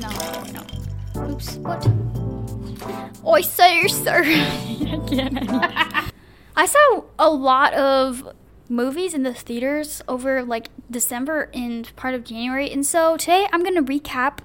No, 0.00 0.08
no. 0.52 1.30
Oops. 1.30 1.56
What? 1.56 1.86
Oi, 3.26 3.40
sir, 3.40 3.88
sir. 3.88 4.22
I. 4.24 6.10
I 6.56 6.66
saw 6.66 7.04
a 7.18 7.28
lot 7.28 7.74
of 7.74 8.32
movies 8.68 9.14
in 9.14 9.22
the 9.22 9.34
theaters 9.34 10.02
over 10.08 10.42
like 10.42 10.70
December 10.90 11.50
and 11.52 11.94
part 11.96 12.14
of 12.14 12.24
January, 12.24 12.70
and 12.70 12.84
so 12.84 13.16
today 13.16 13.46
I'm 13.52 13.62
gonna 13.62 13.82
recap 13.82 14.38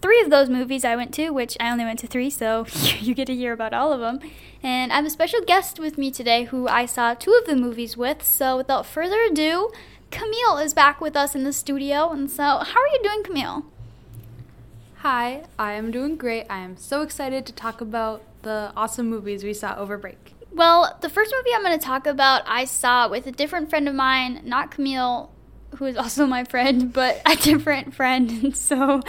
three 0.00 0.20
of 0.22 0.30
those 0.30 0.48
movies 0.48 0.84
I 0.84 0.96
went 0.96 1.12
to, 1.14 1.30
which 1.30 1.56
I 1.60 1.70
only 1.70 1.84
went 1.84 1.98
to 2.00 2.06
three, 2.06 2.30
so 2.30 2.66
you 3.00 3.14
get 3.14 3.26
to 3.26 3.34
hear 3.34 3.52
about 3.52 3.74
all 3.74 3.92
of 3.92 4.00
them. 4.00 4.20
And 4.62 4.92
I 4.92 4.96
have 4.96 5.06
a 5.06 5.10
special 5.10 5.40
guest 5.42 5.78
with 5.78 5.98
me 5.98 6.10
today 6.10 6.44
who 6.44 6.68
I 6.68 6.86
saw 6.86 7.14
two 7.14 7.32
of 7.32 7.46
the 7.46 7.56
movies 7.56 7.96
with. 7.96 8.22
So 8.22 8.56
without 8.56 8.86
further 8.86 9.22
ado, 9.22 9.70
Camille 10.10 10.58
is 10.58 10.74
back 10.74 11.00
with 11.00 11.16
us 11.16 11.34
in 11.34 11.44
the 11.44 11.52
studio. 11.52 12.10
And 12.10 12.30
so, 12.30 12.42
how 12.42 12.80
are 12.80 12.88
you 12.92 13.00
doing, 13.02 13.22
Camille? 13.22 13.64
Hi, 15.02 15.44
I 15.58 15.72
am 15.72 15.90
doing 15.90 16.18
great. 16.18 16.44
I 16.50 16.58
am 16.58 16.76
so 16.76 17.00
excited 17.00 17.46
to 17.46 17.54
talk 17.54 17.80
about 17.80 18.22
the 18.42 18.70
awesome 18.76 19.08
movies 19.08 19.42
we 19.42 19.54
saw 19.54 19.74
over 19.76 19.96
break. 19.96 20.34
Well, 20.52 20.98
the 21.00 21.08
first 21.08 21.32
movie 21.34 21.54
I'm 21.54 21.62
going 21.62 21.78
to 21.78 21.82
talk 21.82 22.06
about, 22.06 22.42
I 22.44 22.66
saw 22.66 23.08
with 23.08 23.26
a 23.26 23.32
different 23.32 23.70
friend 23.70 23.88
of 23.88 23.94
mine, 23.94 24.42
not 24.44 24.70
Camille, 24.70 25.30
who 25.76 25.86
is 25.86 25.96
also 25.96 26.26
my 26.26 26.44
friend, 26.44 26.92
but 26.92 27.22
a 27.24 27.34
different 27.36 27.94
friend. 27.94 28.54
so, 28.54 29.00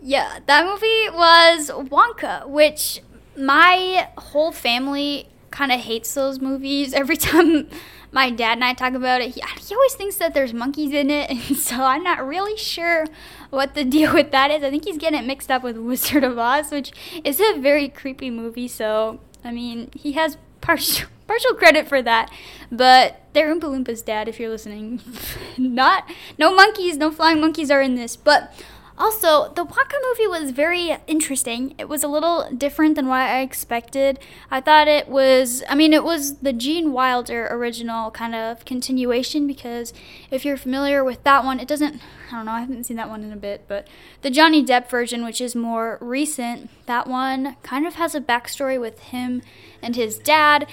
yeah, 0.00 0.38
that 0.46 0.66
movie 0.66 1.10
was 1.10 1.68
Wonka, 1.90 2.48
which 2.48 3.00
my 3.36 4.10
whole 4.16 4.52
family 4.52 5.26
kind 5.50 5.72
of 5.72 5.80
hates 5.80 6.14
those 6.14 6.40
movies. 6.40 6.94
Every 6.94 7.16
time 7.16 7.68
my 8.12 8.30
dad 8.30 8.52
and 8.52 8.64
I 8.64 8.72
talk 8.72 8.94
about 8.94 9.20
it, 9.20 9.34
he, 9.34 9.42
he 9.58 9.74
always 9.74 9.94
thinks 9.94 10.14
that 10.18 10.32
there's 10.32 10.54
monkeys 10.54 10.92
in 10.92 11.10
it, 11.10 11.28
and 11.28 11.56
so 11.56 11.82
I'm 11.82 12.04
not 12.04 12.24
really 12.24 12.56
sure 12.56 13.06
what 13.54 13.74
the 13.74 13.84
deal 13.96 14.14
with 14.14 14.30
that 14.32 14.50
is. 14.50 14.62
I 14.62 14.70
think 14.70 14.84
he's 14.84 14.98
getting 14.98 15.18
it 15.18 15.26
mixed 15.26 15.50
up 15.50 15.62
with 15.62 15.76
Wizard 15.76 16.24
of 16.24 16.38
Oz, 16.38 16.70
which 16.70 16.92
is 17.24 17.40
a 17.40 17.58
very 17.58 17.88
creepy 17.88 18.30
movie. 18.30 18.68
So, 18.68 19.20
I 19.42 19.52
mean, 19.52 19.90
he 19.94 20.12
has 20.12 20.36
partial 20.60 21.08
partial 21.26 21.54
credit 21.54 21.88
for 21.88 22.02
that, 22.02 22.30
but 22.70 23.22
they're 23.32 23.54
Oompa 23.54 23.62
Loompas, 23.62 24.04
Dad, 24.04 24.28
if 24.28 24.38
you're 24.38 24.50
listening. 24.50 25.00
Not 25.58 26.10
no 26.38 26.54
monkeys, 26.54 26.96
no 26.96 27.10
flying 27.10 27.40
monkeys 27.40 27.70
are 27.70 27.80
in 27.80 27.94
this, 27.94 28.16
but 28.16 28.52
also, 28.96 29.52
the 29.54 29.64
Wonka 29.64 29.96
movie 30.08 30.28
was 30.28 30.52
very 30.52 30.96
interesting. 31.08 31.74
It 31.78 31.88
was 31.88 32.04
a 32.04 32.08
little 32.08 32.48
different 32.56 32.94
than 32.94 33.08
what 33.08 33.20
I 33.20 33.40
expected. 33.40 34.20
I 34.52 34.60
thought 34.60 34.86
it 34.86 35.08
was, 35.08 35.64
I 35.68 35.74
mean, 35.74 35.92
it 35.92 36.04
was 36.04 36.36
the 36.38 36.52
Gene 36.52 36.92
Wilder 36.92 37.48
original 37.50 38.12
kind 38.12 38.36
of 38.36 38.64
continuation 38.64 39.48
because 39.48 39.92
if 40.30 40.44
you're 40.44 40.56
familiar 40.56 41.02
with 41.02 41.24
that 41.24 41.44
one, 41.44 41.58
it 41.58 41.66
doesn't, 41.66 42.00
I 42.30 42.36
don't 42.36 42.46
know, 42.46 42.52
I 42.52 42.60
haven't 42.60 42.84
seen 42.84 42.96
that 42.96 43.10
one 43.10 43.24
in 43.24 43.32
a 43.32 43.36
bit, 43.36 43.64
but 43.66 43.88
the 44.22 44.30
Johnny 44.30 44.64
Depp 44.64 44.88
version, 44.88 45.24
which 45.24 45.40
is 45.40 45.56
more 45.56 45.98
recent, 46.00 46.70
that 46.86 47.08
one 47.08 47.56
kind 47.64 47.86
of 47.86 47.94
has 47.94 48.14
a 48.14 48.20
backstory 48.20 48.80
with 48.80 49.00
him 49.00 49.42
and 49.82 49.96
his 49.96 50.18
dad. 50.18 50.68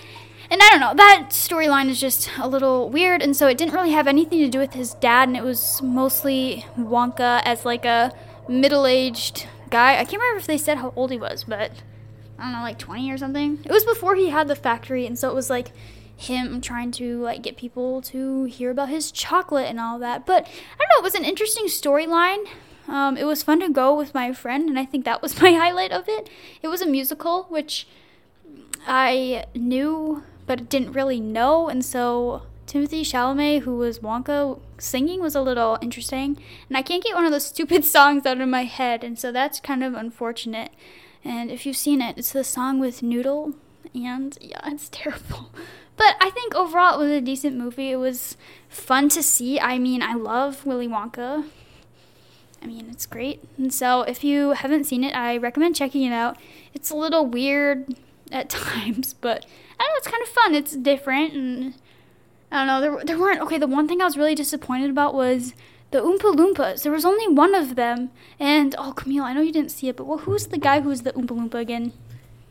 And 0.52 0.62
I 0.62 0.70
don't 0.70 0.82
know, 0.82 0.94
that 0.94 1.28
storyline 1.30 1.88
is 1.88 2.02
just 2.02 2.30
a 2.38 2.46
little 2.46 2.90
weird, 2.90 3.22
and 3.22 3.34
so 3.34 3.48
it 3.48 3.58
didn't 3.58 3.74
really 3.74 3.92
have 3.92 4.06
anything 4.06 4.40
to 4.40 4.50
do 4.50 4.60
with 4.60 4.74
his 4.74 4.96
dad, 4.96 5.30
and 5.30 5.38
it 5.38 5.44
was 5.44 5.82
mostly 5.82 6.66
Wonka 6.78 7.42
as 7.46 7.64
like 7.64 7.86
a 7.86 8.14
middle 8.50 8.86
aged 8.86 9.48
guy. 9.70 9.94
I 9.94 10.04
can't 10.04 10.22
remember 10.22 10.40
if 10.40 10.48
they 10.48 10.58
said 10.58 10.80
how 10.80 10.92
old 10.98 11.10
he 11.10 11.18
was, 11.18 11.46
but 11.46 11.72
I 12.38 12.44
don't 12.44 12.52
know, 12.52 12.64
like 12.64 12.78
20 12.78 13.10
or 13.10 13.18
something. 13.18 13.60
It 13.64 13.72
was 13.72 13.86
before 13.86 14.16
he 14.16 14.28
had 14.28 14.50
the 14.50 14.58
factory, 14.58 15.06
and 15.06 15.18
so 15.18 15.30
it 15.30 15.36
was 15.36 15.50
like 15.50 15.72
him 16.18 16.60
trying 16.60 16.92
to 16.92 17.22
like 17.22 17.42
get 17.44 17.56
people 17.56 18.02
to 18.02 18.44
hear 18.44 18.72
about 18.72 18.90
his 18.90 19.10
chocolate 19.10 19.68
and 19.68 19.80
all 19.80 20.00
that. 20.00 20.26
But 20.26 20.46
I 20.46 20.84
don't 20.84 20.90
know, 20.94 21.00
it 21.00 21.04
was 21.04 21.16
an 21.16 21.24
interesting 21.24 21.68
storyline. 21.68 22.46
Um, 22.90 23.16
it 23.16 23.24
was 23.24 23.42
fun 23.42 23.62
to 23.62 23.70
go 23.70 23.96
with 23.96 24.14
my 24.14 24.34
friend, 24.34 24.68
and 24.68 24.78
I 24.78 24.84
think 24.84 25.06
that 25.06 25.22
was 25.22 25.42
my 25.42 25.54
highlight 25.54 25.94
of 25.94 26.10
it. 26.10 26.30
It 26.62 26.68
was 26.68 26.82
a 26.82 26.86
musical, 26.88 27.44
which 27.44 27.88
I 28.86 29.46
knew 29.56 30.24
but 30.46 30.70
didn't 30.70 30.94
really 30.94 31.20
know. 31.20 31.70
And 31.70 31.84
so 31.84 32.44
Timothée 32.68 33.02
Chalamet, 33.02 33.62
who 33.62 33.78
was 33.78 34.00
Wonka, 34.00 34.60
singing 34.78 35.22
was 35.22 35.36
a 35.36 35.42
little 35.42 35.78
interesting. 35.82 36.38
And 36.70 36.78
I 36.78 36.82
can't 36.82 37.04
get 37.04 37.16
one 37.16 37.26
of 37.26 37.32
those 37.32 37.46
stupid 37.54 37.84
songs 37.86 38.26
out 38.26 38.40
of 38.40 38.50
my 38.50 38.64
head, 38.64 39.04
and 39.04 39.20
so 39.20 39.32
that's 39.32 39.60
kind 39.60 39.84
of 39.84 39.94
unfortunate. 39.94 40.72
And 41.24 41.52
if 41.52 41.66
you've 41.66 41.78
seen 41.78 42.02
it, 42.02 42.18
it's 42.18 42.32
the 42.32 42.44
song 42.44 42.80
with 42.80 43.04
Noodle, 43.04 43.54
and 43.94 44.38
yeah, 44.42 44.62
it's 44.66 44.90
terrible. 44.92 45.52
But 45.98 46.16
I 46.20 46.30
think 46.30 46.56
overall 46.56 47.00
it 47.00 47.04
was 47.04 47.12
a 47.12 47.22
decent 47.22 47.58
movie. 47.58 47.92
It 47.92 47.98
was 47.98 48.38
fun 48.70 49.10
to 49.10 49.22
see. 49.22 49.60
I 49.60 49.78
mean, 49.78 50.02
I 50.02 50.14
love 50.14 50.66
Willy 50.66 50.88
Wonka. 50.88 51.46
I 52.62 52.66
mean, 52.66 52.88
it's 52.90 53.06
great. 53.06 53.44
And 53.58 53.74
so 53.74 54.02
if 54.04 54.24
you 54.24 54.52
haven't 54.52 54.86
seen 54.86 55.04
it, 55.04 55.16
I 55.16 55.38
recommend 55.38 55.76
checking 55.76 56.04
it 56.04 56.14
out. 56.14 56.38
It's 56.74 56.90
a 56.90 56.96
little 56.96 57.26
weird 57.26 57.96
at 58.32 58.50
times, 58.50 59.14
but 59.14 59.46
I 59.82 59.86
don't 59.86 59.94
know, 59.94 59.98
it's 59.98 60.08
kind 60.08 60.22
of 60.22 60.30
fun. 60.30 60.54
It's 60.54 60.76
different, 60.76 61.34
and 61.34 61.74
I 62.52 62.58
don't 62.58 62.68
know. 62.68 62.82
There, 62.82 63.04
there 63.04 63.20
weren't 63.20 63.42
okay. 63.42 63.58
The 63.58 63.66
one 63.66 63.88
thing 63.88 64.00
I 64.00 64.06
was 64.06 64.16
really 64.16 64.36
disappointed 64.36 64.92
about 64.92 65.16
was 65.16 65.56
the 65.90 66.00
Oompa 66.00 66.36
Loompas. 66.36 66.84
There 66.84 66.92
was 66.92 67.04
only 67.04 67.28
one 67.28 67.56
of 67.56 67.76
them, 67.76 68.12
and 68.40 68.76
oh, 68.78 68.94
Camille, 68.94 69.24
I 69.24 69.34
know 69.34 69.42
you 69.42 69.52
didn't 69.52 69.72
see 69.72 69.90
it, 69.90 69.98
but 69.98 70.06
well, 70.06 70.20
who's 70.20 70.46
the 70.48 70.60
guy 70.60 70.82
who's 70.82 71.02
the 71.02 71.14
Oompa 71.14 71.30
Loompa 71.30 71.56
again? 71.56 71.94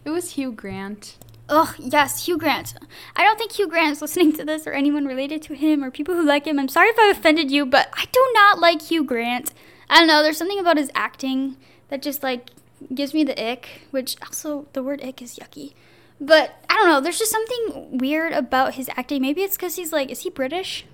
It 0.05 0.11
was 0.11 0.33
Hugh 0.33 0.51
Grant. 0.51 1.19
Oh, 1.49 1.73
yes, 1.79 2.27
Hugh 2.27 2.37
Grant. 2.37 2.75
I 3.15 3.23
don't 3.23 3.39
think 3.39 3.53
Hugh 3.53 3.69
Grant 3.69 3.93
is 3.93 4.03
listening 4.03 4.33
to 4.33 4.45
this 4.45 4.67
or 4.67 4.73
anyone 4.73 5.07
related 5.07 5.41
to 5.43 5.55
him 5.55 5.85
or 5.85 5.93
people 5.93 6.17
who 6.17 6.27
like 6.27 6.49
him. 6.49 6.59
I'm 6.59 6.67
sorry 6.67 6.89
if 6.89 6.99
I 6.99 7.11
offended 7.11 7.53
you, 7.53 7.65
but 7.65 7.91
I 7.93 8.07
do 8.11 8.31
not 8.35 8.59
like 8.59 8.83
Hugh 8.83 9.05
Grant. 9.05 9.53
I 9.89 10.01
don't 10.01 10.09
know, 10.09 10.21
there's 10.21 10.39
something 10.39 10.59
about 10.59 10.79
his 10.79 10.91
acting 10.97 11.57
that 11.91 12.03
just 12.03 12.25
like 12.25 12.51
gives 12.93 13.15
me 13.15 13.23
the 13.23 13.41
ick, 13.41 13.83
which 13.93 14.17
also 14.21 14.67
the 14.73 14.83
word 14.83 15.01
ick 15.05 15.23
is 15.23 15.37
yucky. 15.37 15.75
But 16.21 16.55
I 16.69 16.75
don't 16.75 16.89
know. 16.89 17.01
There's 17.01 17.19
just 17.19 17.33
something 17.33 17.99
weird 17.99 18.33
about 18.33 18.75
his 18.75 18.91
acting. 18.97 19.23
Maybe 19.23 19.43
it's 19.43 19.57
because 19.57 19.77
he's 19.77 19.93
like, 19.93 20.11
is 20.11 20.21
he 20.21 20.31
British? 20.31 20.85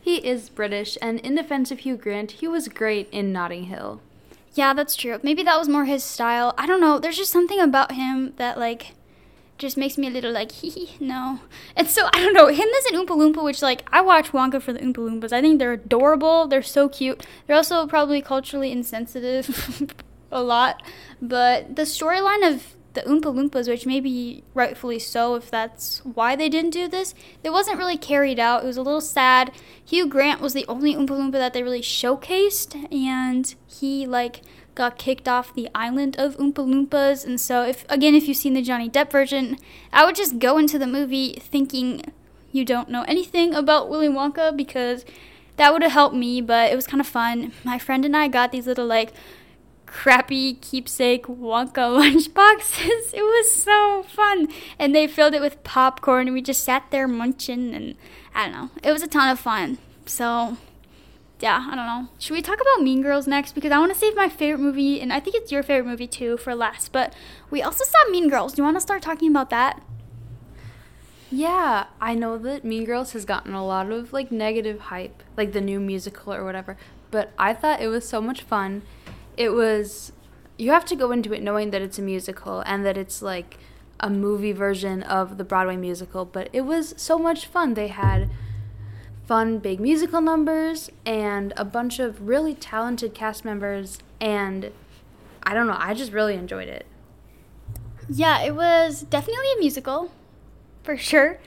He 0.00 0.16
is 0.16 0.50
British, 0.50 0.98
and 1.00 1.18
in 1.20 1.34
defense 1.34 1.70
of 1.70 1.78
Hugh 1.78 1.96
Grant, 1.96 2.32
he 2.32 2.46
was 2.46 2.68
great 2.68 3.08
in 3.10 3.32
Notting 3.32 3.64
Hill. 3.64 4.02
Yeah, 4.52 4.74
that's 4.74 4.94
true. 4.94 5.18
Maybe 5.22 5.42
that 5.42 5.58
was 5.58 5.68
more 5.68 5.86
his 5.86 6.04
style. 6.04 6.54
I 6.58 6.66
don't 6.66 6.80
know. 6.80 6.98
There's 6.98 7.16
just 7.16 7.32
something 7.32 7.58
about 7.58 7.92
him 7.92 8.34
that 8.36 8.58
like 8.58 8.94
just 9.56 9.76
makes 9.76 9.96
me 9.96 10.08
a 10.08 10.10
little 10.10 10.30
like 10.30 10.52
hee 10.60 10.90
no. 11.00 11.40
And 11.74 11.88
so 11.88 12.08
I 12.12 12.20
don't 12.20 12.34
know 12.34 12.48
him 12.48 12.68
as 12.78 12.86
an 12.86 12.94
Oompa 12.98 13.16
Loompa, 13.16 13.42
which 13.42 13.62
like 13.62 13.88
I 13.92 14.00
watch 14.00 14.32
Wonka 14.32 14.60
for 14.60 14.72
the 14.72 14.80
Oompa 14.80 14.98
Loompas. 14.98 15.32
I 15.32 15.40
think 15.40 15.58
they're 15.58 15.72
adorable. 15.72 16.46
They're 16.46 16.62
so 16.62 16.88
cute. 16.88 17.26
They're 17.46 17.56
also 17.56 17.86
probably 17.86 18.20
culturally 18.20 18.70
insensitive 18.70 19.94
a 20.30 20.42
lot, 20.42 20.82
but 21.20 21.76
the 21.76 21.82
storyline 21.82 22.46
of 22.46 22.76
the 22.94 23.02
Oompa 23.02 23.34
Loompas, 23.34 23.68
which 23.68 23.86
maybe 23.86 24.44
rightfully 24.54 24.98
so 24.98 25.34
if 25.34 25.50
that's 25.50 25.98
why 26.04 26.34
they 26.34 26.48
didn't 26.48 26.70
do 26.70 26.88
this, 26.88 27.14
it 27.42 27.50
wasn't 27.50 27.78
really 27.78 27.98
carried 27.98 28.38
out. 28.38 28.64
It 28.64 28.66
was 28.66 28.76
a 28.76 28.82
little 28.82 29.00
sad. 29.00 29.52
Hugh 29.84 30.06
Grant 30.06 30.40
was 30.40 30.54
the 30.54 30.64
only 30.68 30.94
Oompa 30.94 31.08
Loompa 31.08 31.32
that 31.32 31.52
they 31.52 31.62
really 31.62 31.82
showcased, 31.82 32.92
and 32.92 33.54
he 33.66 34.06
like 34.06 34.42
got 34.74 34.98
kicked 34.98 35.28
off 35.28 35.54
the 35.54 35.68
island 35.74 36.16
of 36.18 36.36
Oompa 36.36 36.54
Loompas. 36.54 37.24
And 37.24 37.40
so, 37.40 37.64
if 37.64 37.84
again, 37.88 38.14
if 38.14 38.26
you've 38.26 38.36
seen 38.36 38.54
the 38.54 38.62
Johnny 38.62 38.88
Depp 38.88 39.10
version, 39.10 39.58
I 39.92 40.04
would 40.04 40.16
just 40.16 40.38
go 40.38 40.58
into 40.58 40.78
the 40.78 40.86
movie 40.86 41.34
thinking 41.34 42.12
you 42.52 42.64
don't 42.64 42.88
know 42.88 43.04
anything 43.08 43.54
about 43.54 43.90
Willy 43.90 44.08
Wonka 44.08 44.56
because 44.56 45.04
that 45.56 45.72
would 45.72 45.82
have 45.82 45.92
helped 45.92 46.14
me. 46.16 46.40
But 46.40 46.72
it 46.72 46.76
was 46.76 46.86
kind 46.86 47.00
of 47.00 47.06
fun. 47.06 47.52
My 47.64 47.78
friend 47.78 48.04
and 48.04 48.16
I 48.16 48.28
got 48.28 48.52
these 48.52 48.66
little 48.66 48.86
like 48.86 49.12
crappy 49.94 50.54
keepsake 50.54 51.22
Wonka 51.22 51.86
lunchboxes. 51.98 53.14
It 53.14 53.22
was 53.22 53.52
so 53.52 54.02
fun. 54.02 54.48
And 54.78 54.94
they 54.94 55.06
filled 55.06 55.34
it 55.34 55.40
with 55.40 55.62
popcorn 55.62 56.26
and 56.26 56.34
we 56.34 56.42
just 56.42 56.64
sat 56.64 56.90
there 56.90 57.06
munching 57.06 57.74
and 57.74 57.94
I 58.34 58.44
don't 58.44 58.52
know. 58.52 58.70
It 58.82 58.92
was 58.92 59.02
a 59.02 59.06
ton 59.06 59.30
of 59.30 59.38
fun. 59.38 59.78
So 60.04 60.56
yeah, 61.38 61.68
I 61.70 61.76
don't 61.76 61.86
know. 61.86 62.08
Should 62.18 62.34
we 62.34 62.42
talk 62.42 62.60
about 62.60 62.82
Mean 62.82 63.02
Girls 63.02 63.28
next? 63.28 63.54
Because 63.54 63.70
I 63.70 63.78
want 63.78 63.92
to 63.92 63.98
save 63.98 64.16
my 64.16 64.28
favorite 64.28 64.62
movie, 64.62 65.00
and 65.00 65.12
I 65.12 65.20
think 65.20 65.36
it's 65.36 65.50
your 65.50 65.62
favorite 65.62 65.90
movie 65.90 66.06
too, 66.06 66.36
for 66.36 66.54
last. 66.54 66.92
But 66.92 67.12
we 67.50 67.60
also 67.60 67.84
saw 67.84 68.10
Mean 68.10 68.30
Girls. 68.30 68.54
Do 68.54 68.62
you 68.62 68.64
want 68.64 68.76
to 68.76 68.80
start 68.80 69.02
talking 69.02 69.30
about 69.30 69.50
that? 69.50 69.82
Yeah, 71.30 71.86
I 72.00 72.14
know 72.14 72.38
that 72.38 72.64
Mean 72.64 72.84
Girls 72.84 73.12
has 73.12 73.24
gotten 73.24 73.52
a 73.52 73.66
lot 73.66 73.90
of 73.90 74.12
like 74.12 74.32
negative 74.32 74.80
hype, 74.80 75.22
like 75.36 75.52
the 75.52 75.60
new 75.60 75.80
musical 75.80 76.32
or 76.32 76.44
whatever. 76.44 76.76
But 77.10 77.32
I 77.38 77.52
thought 77.52 77.82
it 77.82 77.88
was 77.88 78.08
so 78.08 78.20
much 78.20 78.42
fun 78.42 78.82
it 79.36 79.50
was 79.50 80.12
you 80.56 80.70
have 80.70 80.84
to 80.84 80.96
go 80.96 81.10
into 81.10 81.32
it 81.32 81.42
knowing 81.42 81.70
that 81.70 81.82
it's 81.82 81.98
a 81.98 82.02
musical 82.02 82.60
and 82.60 82.86
that 82.86 82.96
it's 82.96 83.20
like 83.20 83.58
a 84.00 84.08
movie 84.08 84.52
version 84.52 85.02
of 85.02 85.36
the 85.38 85.44
Broadway 85.44 85.76
musical, 85.76 86.24
but 86.24 86.48
it 86.52 86.62
was 86.62 86.94
so 86.96 87.18
much 87.18 87.46
fun. 87.46 87.74
They 87.74 87.88
had 87.88 88.30
fun 89.26 89.58
big 89.58 89.80
musical 89.80 90.20
numbers 90.20 90.90
and 91.04 91.52
a 91.56 91.64
bunch 91.64 91.98
of 91.98 92.28
really 92.28 92.54
talented 92.54 93.14
cast 93.14 93.44
members 93.44 93.98
and 94.20 94.70
I 95.42 95.54
don't 95.54 95.66
know, 95.66 95.76
I 95.78 95.94
just 95.94 96.12
really 96.12 96.34
enjoyed 96.34 96.68
it. 96.68 96.86
Yeah, 98.08 98.42
it 98.42 98.54
was 98.54 99.02
definitely 99.02 99.52
a 99.56 99.60
musical 99.60 100.10
for 100.82 100.96
sure. 100.96 101.38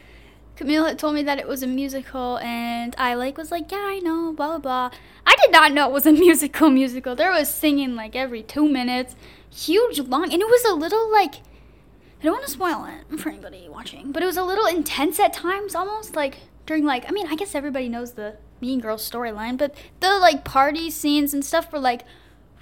Camille 0.56 0.86
had 0.86 0.98
told 0.98 1.14
me 1.14 1.22
that 1.22 1.38
it 1.38 1.48
was 1.48 1.62
a 1.62 1.68
musical, 1.68 2.40
and 2.40 2.96
I 2.98 3.14
like 3.14 3.38
was 3.38 3.52
like, 3.52 3.72
yeah, 3.72 3.78
I 3.78 4.00
know, 4.00 4.34
blah 4.34 4.58
blah 4.58 4.90
blah. 4.90 4.98
Did 5.48 5.54
not 5.54 5.72
know 5.72 5.88
it 5.88 5.94
was 5.94 6.06
a 6.06 6.12
musical 6.26 6.70
musical. 6.70 7.16
There 7.16 7.32
was 7.32 7.48
singing 7.48 7.96
like 7.96 8.18
every 8.18 8.44
two 8.44 8.68
minutes, 8.68 9.16
huge 9.50 9.98
long, 9.98 10.26
and 10.26 10.42
it 10.42 10.48
was 10.48 10.66
a 10.66 10.74
little 10.74 11.10
like 11.10 11.36
I 11.36 12.24
don't 12.24 12.34
want 12.34 12.46
to 12.46 12.52
spoil 12.52 12.86
it 12.86 13.18
for 13.18 13.30
anybody 13.30 13.70
watching, 13.70 14.12
but 14.12 14.22
it 14.22 14.26
was 14.26 14.36
a 14.36 14.44
little 14.44 14.66
intense 14.66 15.22
at 15.22 15.32
times, 15.32 15.74
almost 15.74 16.18
like 16.18 16.40
during 16.66 16.84
like 16.84 17.08
I 17.08 17.14
mean 17.14 17.28
I 17.28 17.36
guess 17.38 17.56
everybody 17.56 17.88
knows 17.88 18.14
the 18.14 18.36
Mean 18.60 18.82
Girls 18.82 19.10
storyline, 19.10 19.58
but 19.58 19.74
the 20.02 20.18
like 20.18 20.44
party 20.44 20.90
scenes 20.92 21.34
and 21.34 21.46
stuff 21.46 21.72
were 21.72 21.80
like 21.80 22.04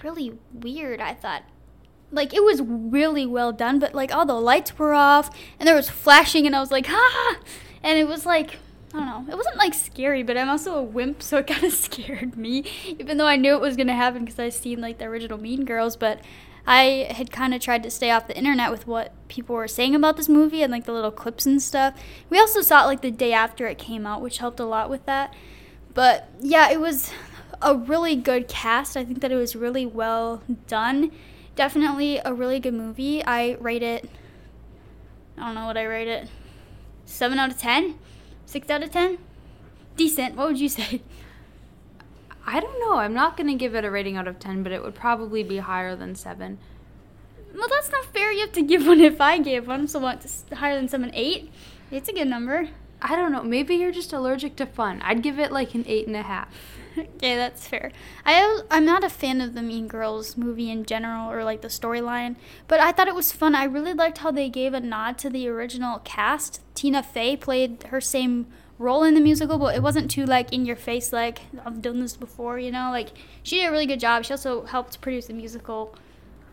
really 0.03 0.37
weird. 0.53 1.01
I 1.01 1.15
thought 1.15 1.41
like 2.11 2.35
it 2.35 2.43
was 2.43 2.61
really 2.61 3.25
well 3.25 3.51
done, 3.51 3.79
but 3.79 3.95
like 3.95 4.13
all 4.13 4.27
the 4.27 4.33
lights 4.33 4.77
were 4.77 4.93
off 4.93 5.35
and 5.59 5.67
there 5.67 5.75
was 5.75 5.89
flashing, 5.89 6.45
and 6.45 6.55
I 6.55 6.59
was 6.59 6.69
like 6.69 6.85
ah, 6.87 7.37
and 7.81 7.97
it 7.97 8.07
was 8.07 8.27
like 8.27 8.59
I 8.95 8.99
don't 8.99 9.07
know. 9.07 9.33
It 9.33 9.35
wasn't 9.35 9.57
like 9.57 9.73
scary, 9.73 10.23
but 10.23 10.37
I'm 10.37 10.47
also 10.47 10.75
a 10.77 10.81
wimp, 10.81 11.21
so 11.21 11.39
it 11.39 11.47
kind 11.47 11.65
of 11.65 11.73
scared 11.73 12.37
me, 12.37 12.63
even 12.85 13.17
though 13.17 13.27
I 13.27 13.35
knew 13.35 13.53
it 13.53 13.61
was 13.61 13.75
gonna 13.75 13.93
happen 13.93 14.23
because 14.23 14.39
I 14.39 14.49
seen 14.49 14.79
like 14.79 14.99
the 14.99 15.05
original 15.05 15.37
Mean 15.37 15.65
Girls. 15.65 15.97
But 15.97 16.21
I 16.65 17.07
had 17.11 17.29
kind 17.29 17.53
of 17.53 17.59
tried 17.59 17.83
to 17.83 17.91
stay 17.91 18.09
off 18.09 18.27
the 18.27 18.37
internet 18.37 18.71
with 18.71 18.87
what 18.87 19.11
people 19.27 19.55
were 19.55 19.67
saying 19.67 19.95
about 19.95 20.15
this 20.15 20.29
movie 20.29 20.63
and 20.63 20.71
like 20.71 20.85
the 20.85 20.93
little 20.93 21.11
clips 21.11 21.45
and 21.45 21.61
stuff. 21.61 21.93
We 22.29 22.39
also 22.39 22.61
saw 22.61 22.83
it 22.83 22.87
like 22.87 23.01
the 23.01 23.11
day 23.11 23.33
after 23.33 23.67
it 23.67 23.77
came 23.77 24.07
out, 24.07 24.21
which 24.21 24.37
helped 24.37 24.61
a 24.61 24.65
lot 24.65 24.89
with 24.89 25.05
that. 25.05 25.33
But 25.93 26.29
yeah, 26.39 26.71
it 26.71 26.79
was 26.79 27.11
a 27.61 27.75
really 27.75 28.15
good 28.15 28.47
cast. 28.47 28.95
I 28.95 29.03
think 29.03 29.19
that 29.19 29.31
it 29.31 29.35
was 29.35 29.57
really 29.57 29.85
well 29.85 30.41
done. 30.67 31.11
Definitely 31.57 32.21
a 32.23 32.33
really 32.33 32.61
good 32.61 32.73
movie. 32.73 33.23
I 33.25 33.57
rate 33.59 33.83
it. 33.83 34.09
I 35.37 35.47
don't 35.47 35.55
know 35.55 35.65
what 35.65 35.77
I 35.77 35.83
rate 35.83 36.07
it. 36.07 36.29
Seven 37.03 37.39
out 37.39 37.51
of 37.51 37.57
ten. 37.57 37.99
Six 38.45 38.69
out 38.69 38.83
of 38.83 38.91
ten? 38.91 39.17
Decent. 39.97 40.35
What 40.35 40.47
would 40.47 40.59
you 40.59 40.69
say? 40.69 41.01
I 42.45 42.59
don't 42.59 42.79
know. 42.79 42.97
I'm 42.97 43.13
not 43.13 43.37
going 43.37 43.47
to 43.47 43.55
give 43.55 43.73
it 43.73 43.83
a 43.83 43.89
rating 43.89 44.17
out 44.17 44.27
of 44.27 44.39
10, 44.39 44.61
but 44.61 44.71
it 44.71 44.83
would 44.83 44.93
probably 44.93 45.41
be 45.41 45.57
higher 45.57 45.95
than 45.95 46.13
7. 46.13 46.59
Well, 47.55 47.67
that's 47.69 47.91
not 47.91 48.05
fair. 48.05 48.31
You 48.31 48.41
have 48.41 48.51
to 48.51 48.61
give 48.61 48.85
one 48.85 49.01
if 49.01 49.19
I 49.19 49.39
gave 49.39 49.67
one. 49.67 49.87
So 49.87 49.99
what? 49.99 50.25
Higher 50.53 50.75
than 50.75 50.87
7? 50.87 51.11
8? 51.13 51.51
It's 51.89 52.09
a 52.09 52.13
good 52.13 52.27
number. 52.27 52.69
I 53.01 53.15
don't 53.15 53.31
know. 53.31 53.43
Maybe 53.43 53.75
you're 53.75 53.91
just 53.91 54.13
allergic 54.13 54.55
to 54.57 54.65
fun. 54.65 55.01
I'd 55.01 55.23
give 55.23 55.39
it 55.39 55.51
like 55.51 55.73
an 55.73 55.85
8.5. 55.85 56.47
okay, 57.15 57.35
that's 57.35 57.67
fair. 57.67 57.91
I 58.25 58.61
I'm 58.71 58.85
not 58.85 59.03
a 59.03 59.09
fan 59.09 59.41
of 59.41 59.53
the 59.53 59.61
Mean 59.61 59.87
Girls 59.87 60.37
movie 60.37 60.69
in 60.69 60.85
general 60.85 61.31
or 61.31 61.43
like 61.43 61.61
the 61.61 61.67
storyline, 61.67 62.35
but 62.67 62.79
I 62.79 62.91
thought 62.91 63.07
it 63.07 63.15
was 63.15 63.31
fun. 63.31 63.55
I 63.55 63.65
really 63.65 63.93
liked 63.93 64.19
how 64.19 64.31
they 64.31 64.49
gave 64.49 64.73
a 64.73 64.79
nod 64.79 65.17
to 65.19 65.29
the 65.29 65.47
original 65.47 65.99
cast. 65.99 66.61
Tina 66.73 67.03
Fey 67.03 67.35
played 67.35 67.83
her 67.89 68.01
same 68.01 68.47
role 68.77 69.03
in 69.03 69.13
the 69.13 69.21
musical, 69.21 69.57
but 69.57 69.75
it 69.75 69.81
wasn't 69.81 70.11
too 70.11 70.25
like 70.25 70.51
in 70.51 70.65
your 70.65 70.75
face 70.75 71.13
like 71.13 71.41
I've 71.65 71.81
done 71.81 71.99
this 71.99 72.15
before, 72.17 72.59
you 72.59 72.71
know? 72.71 72.89
Like 72.91 73.09
she 73.43 73.57
did 73.57 73.67
a 73.67 73.71
really 73.71 73.85
good 73.85 73.99
job. 73.99 74.25
She 74.25 74.33
also 74.33 74.65
helped 74.65 75.01
produce 75.01 75.27
the 75.27 75.33
musical. 75.33 75.95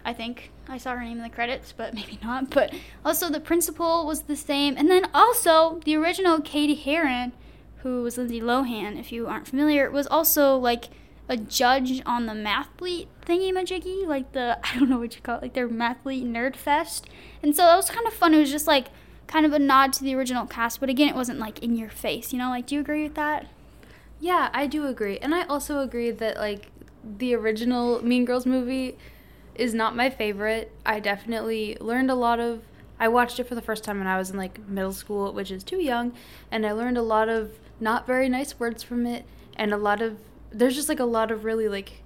I 0.04 0.12
think 0.12 0.50
I 0.68 0.78
saw 0.78 0.94
her 0.94 1.00
name 1.02 1.18
in 1.18 1.22
the 1.22 1.28
credits, 1.28 1.72
but 1.72 1.94
maybe 1.94 2.18
not. 2.22 2.50
But 2.50 2.74
also 3.04 3.28
the 3.30 3.40
principal 3.40 4.06
was 4.06 4.22
the 4.22 4.36
same, 4.36 4.76
and 4.76 4.90
then 4.90 5.06
also 5.14 5.80
the 5.84 5.96
original 5.96 6.40
Cady 6.40 6.74
Heron 6.74 7.32
who 7.82 8.02
was 8.02 8.16
Lindsay 8.16 8.40
Lohan, 8.40 8.98
if 8.98 9.12
you 9.12 9.26
aren't 9.26 9.48
familiar, 9.48 9.90
was 9.90 10.06
also 10.06 10.56
like 10.56 10.90
a 11.28 11.36
judge 11.36 12.02
on 12.06 12.26
the 12.26 12.32
Mathlete 12.32 13.08
thingy 13.26 13.52
majiggy, 13.52 14.06
like 14.06 14.32
the 14.32 14.58
I 14.64 14.78
don't 14.78 14.88
know 14.88 14.98
what 14.98 15.14
you 15.14 15.22
call 15.22 15.36
it, 15.36 15.42
like 15.42 15.54
their 15.54 15.68
Mathlete 15.68 16.24
Nerd 16.24 16.56
Fest. 16.56 17.08
And 17.42 17.54
so 17.56 17.62
that 17.62 17.76
was 17.76 17.90
kind 17.90 18.06
of 18.06 18.12
fun. 18.12 18.34
It 18.34 18.38
was 18.38 18.50
just 18.50 18.66
like 18.66 18.88
kind 19.26 19.46
of 19.46 19.52
a 19.52 19.58
nod 19.58 19.92
to 19.94 20.04
the 20.04 20.14
original 20.14 20.46
cast, 20.46 20.80
but 20.80 20.88
again, 20.88 21.08
it 21.08 21.14
wasn't 21.14 21.38
like 21.38 21.62
in 21.62 21.76
your 21.76 21.88
face, 21.88 22.32
you 22.32 22.38
know? 22.38 22.50
Like, 22.50 22.66
do 22.66 22.74
you 22.74 22.80
agree 22.80 23.02
with 23.02 23.14
that? 23.14 23.46
Yeah, 24.20 24.50
I 24.52 24.66
do 24.66 24.86
agree. 24.86 25.18
And 25.18 25.34
I 25.34 25.42
also 25.44 25.80
agree 25.80 26.10
that 26.10 26.36
like 26.36 26.68
the 27.04 27.34
original 27.34 28.04
Mean 28.04 28.24
Girls 28.24 28.46
movie 28.46 28.96
is 29.54 29.74
not 29.74 29.96
my 29.96 30.10
favorite. 30.10 30.70
I 30.86 31.00
definitely 31.00 31.76
learned 31.80 32.10
a 32.10 32.14
lot 32.14 32.38
of 32.38 32.62
I 33.02 33.08
watched 33.08 33.40
it 33.40 33.48
for 33.48 33.56
the 33.56 33.60
first 33.60 33.82
time 33.82 33.98
when 33.98 34.06
I 34.06 34.16
was 34.16 34.30
in 34.30 34.36
like 34.36 34.60
middle 34.68 34.92
school, 34.92 35.32
which 35.32 35.50
is 35.50 35.64
too 35.64 35.82
young, 35.82 36.12
and 36.52 36.64
I 36.64 36.70
learned 36.70 36.96
a 36.96 37.02
lot 37.02 37.28
of 37.28 37.58
not 37.80 38.06
very 38.06 38.28
nice 38.28 38.60
words 38.60 38.84
from 38.84 39.06
it 39.06 39.24
and 39.56 39.74
a 39.74 39.76
lot 39.76 40.00
of 40.00 40.18
there's 40.52 40.76
just 40.76 40.88
like 40.88 41.00
a 41.00 41.04
lot 41.04 41.32
of 41.32 41.44
really 41.44 41.68
like 41.68 42.04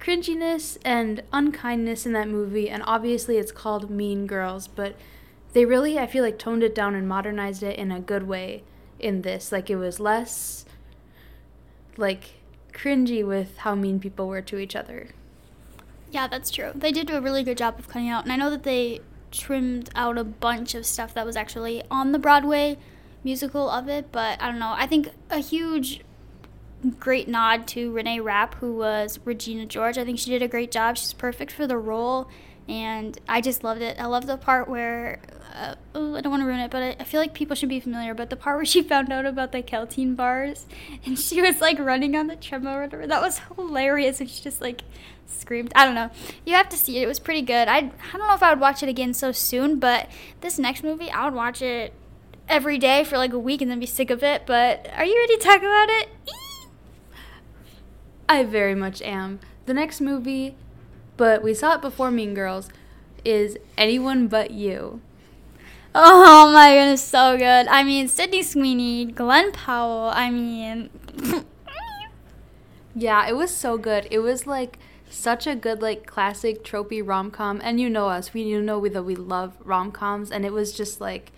cringiness 0.00 0.78
and 0.86 1.22
unkindness 1.34 2.06
in 2.06 2.14
that 2.14 2.28
movie 2.28 2.70
and 2.70 2.82
obviously 2.86 3.36
it's 3.36 3.52
called 3.52 3.90
Mean 3.90 4.26
Girls, 4.26 4.68
but 4.68 4.96
they 5.52 5.66
really 5.66 5.98
I 5.98 6.06
feel 6.06 6.24
like 6.24 6.38
toned 6.38 6.62
it 6.62 6.74
down 6.74 6.94
and 6.94 7.06
modernized 7.06 7.62
it 7.62 7.78
in 7.78 7.92
a 7.92 8.00
good 8.00 8.26
way 8.26 8.62
in 8.98 9.20
this. 9.20 9.52
Like 9.52 9.68
it 9.68 9.76
was 9.76 10.00
less 10.00 10.64
like 11.98 12.40
cringy 12.72 13.22
with 13.22 13.58
how 13.58 13.74
mean 13.74 14.00
people 14.00 14.28
were 14.28 14.40
to 14.40 14.56
each 14.56 14.74
other. 14.74 15.08
Yeah, 16.10 16.26
that's 16.26 16.50
true. 16.50 16.72
They 16.74 16.90
did 16.90 17.06
do 17.06 17.16
a 17.16 17.20
really 17.20 17.44
good 17.44 17.58
job 17.58 17.78
of 17.78 17.86
cutting 17.86 18.08
out, 18.08 18.24
and 18.24 18.32
I 18.32 18.36
know 18.36 18.48
that 18.48 18.62
they 18.62 19.00
trimmed 19.30 19.90
out 19.94 20.18
a 20.18 20.24
bunch 20.24 20.74
of 20.74 20.86
stuff 20.86 21.14
that 21.14 21.26
was 21.26 21.36
actually 21.36 21.82
on 21.90 22.12
the 22.12 22.18
Broadway 22.18 22.78
musical 23.22 23.68
of 23.68 23.88
it, 23.88 24.10
but 24.12 24.40
I 24.40 24.50
don't 24.50 24.58
know. 24.58 24.74
I 24.76 24.86
think 24.86 25.10
a 25.30 25.38
huge 25.38 26.00
great 26.98 27.28
nod 27.28 27.66
to 27.68 27.92
Reneé 27.92 28.22
Rapp, 28.22 28.54
who 28.56 28.74
was 28.74 29.20
Regina 29.24 29.66
George. 29.66 29.98
I 29.98 30.04
think 30.04 30.18
she 30.18 30.30
did 30.30 30.42
a 30.42 30.48
great 30.48 30.70
job. 30.70 30.96
She's 30.96 31.12
perfect 31.12 31.52
for 31.52 31.66
the 31.66 31.76
role, 31.76 32.28
and 32.68 33.18
I 33.28 33.40
just 33.40 33.62
loved 33.62 33.82
it. 33.82 34.00
I 34.00 34.06
love 34.06 34.26
the 34.26 34.36
part 34.36 34.68
where, 34.68 35.20
uh, 35.54 35.74
oh, 35.94 36.14
I 36.14 36.20
don't 36.20 36.30
want 36.30 36.42
to 36.42 36.46
ruin 36.46 36.60
it, 36.60 36.70
but 36.70 36.82
I, 36.82 36.96
I, 37.00 37.04
feel 37.04 37.20
like 37.20 37.34
people 37.34 37.56
should 37.56 37.68
be 37.68 37.80
familiar. 37.80 38.14
But 38.14 38.30
the 38.30 38.36
part 38.36 38.56
where 38.56 38.64
she 38.64 38.82
found 38.82 39.12
out 39.12 39.26
about 39.26 39.52
the 39.52 39.62
Kälteen 39.62 40.16
bars, 40.16 40.66
and 41.04 41.18
she 41.18 41.42
was 41.42 41.60
like 41.60 41.78
running 41.78 42.16
on 42.16 42.26
the 42.26 42.36
treadmill 42.36 42.74
whatever, 42.74 43.06
that 43.06 43.20
was 43.20 43.40
hilarious. 43.56 44.20
And 44.20 44.30
she 44.30 44.42
just 44.42 44.60
like 44.60 44.82
screamed. 45.26 45.72
I 45.74 45.84
don't 45.84 45.94
know. 45.94 46.10
You 46.44 46.54
have 46.54 46.68
to 46.70 46.76
see 46.76 46.98
it. 46.98 47.02
It 47.02 47.06
was 47.06 47.18
pretty 47.18 47.42
good. 47.42 47.68
I, 47.68 47.76
I 47.76 47.80
don't 48.12 48.28
know 48.28 48.34
if 48.34 48.42
I 48.42 48.50
would 48.50 48.60
watch 48.60 48.82
it 48.82 48.88
again 48.88 49.14
so 49.14 49.32
soon, 49.32 49.78
but 49.78 50.08
this 50.40 50.58
next 50.58 50.82
movie, 50.82 51.10
I 51.10 51.24
would 51.24 51.34
watch 51.34 51.62
it 51.62 51.92
every 52.48 52.78
day 52.78 53.04
for 53.04 53.16
like 53.16 53.32
a 53.32 53.38
week 53.38 53.62
and 53.62 53.70
then 53.70 53.80
be 53.80 53.86
sick 53.86 54.10
of 54.10 54.22
it. 54.22 54.44
But 54.46 54.88
are 54.96 55.04
you 55.04 55.16
ready 55.16 55.36
to 55.36 55.42
talk 55.42 55.58
about 55.58 55.88
it? 55.88 56.08
I 58.28 58.44
very 58.44 58.74
much 58.74 59.02
am. 59.02 59.40
The 59.66 59.74
next 59.74 60.00
movie, 60.00 60.54
but 61.16 61.42
we 61.42 61.54
saw 61.54 61.74
it 61.74 61.80
before 61.80 62.10
Mean 62.10 62.34
Girls, 62.34 62.68
is 63.24 63.56
Anyone 63.76 64.28
But 64.28 64.52
You. 64.52 65.00
Oh 65.92 66.52
my 66.52 66.74
goodness, 66.74 67.02
so 67.02 67.36
good. 67.36 67.66
I 67.66 67.82
mean, 67.82 68.06
Sydney 68.06 68.42
Sweeney, 68.42 69.06
Glen 69.06 69.50
Powell, 69.50 70.10
I 70.14 70.30
mean. 70.30 70.88
yeah, 72.94 73.28
it 73.28 73.34
was 73.34 73.54
so 73.54 73.76
good. 73.76 74.06
It 74.10 74.20
was 74.20 74.46
like 74.46 74.78
such 75.08 75.48
a 75.48 75.56
good, 75.56 75.82
like, 75.82 76.06
classic, 76.06 76.62
tropey 76.62 77.02
rom 77.04 77.32
com. 77.32 77.60
And 77.64 77.80
you 77.80 77.90
know 77.90 78.08
us, 78.08 78.32
we 78.32 78.42
you 78.42 78.62
know 78.62 78.78
we, 78.78 78.88
that 78.90 79.02
we 79.02 79.16
love 79.16 79.56
rom 79.64 79.90
coms. 79.90 80.30
And 80.30 80.46
it 80.46 80.52
was 80.52 80.72
just 80.72 81.00
like 81.00 81.32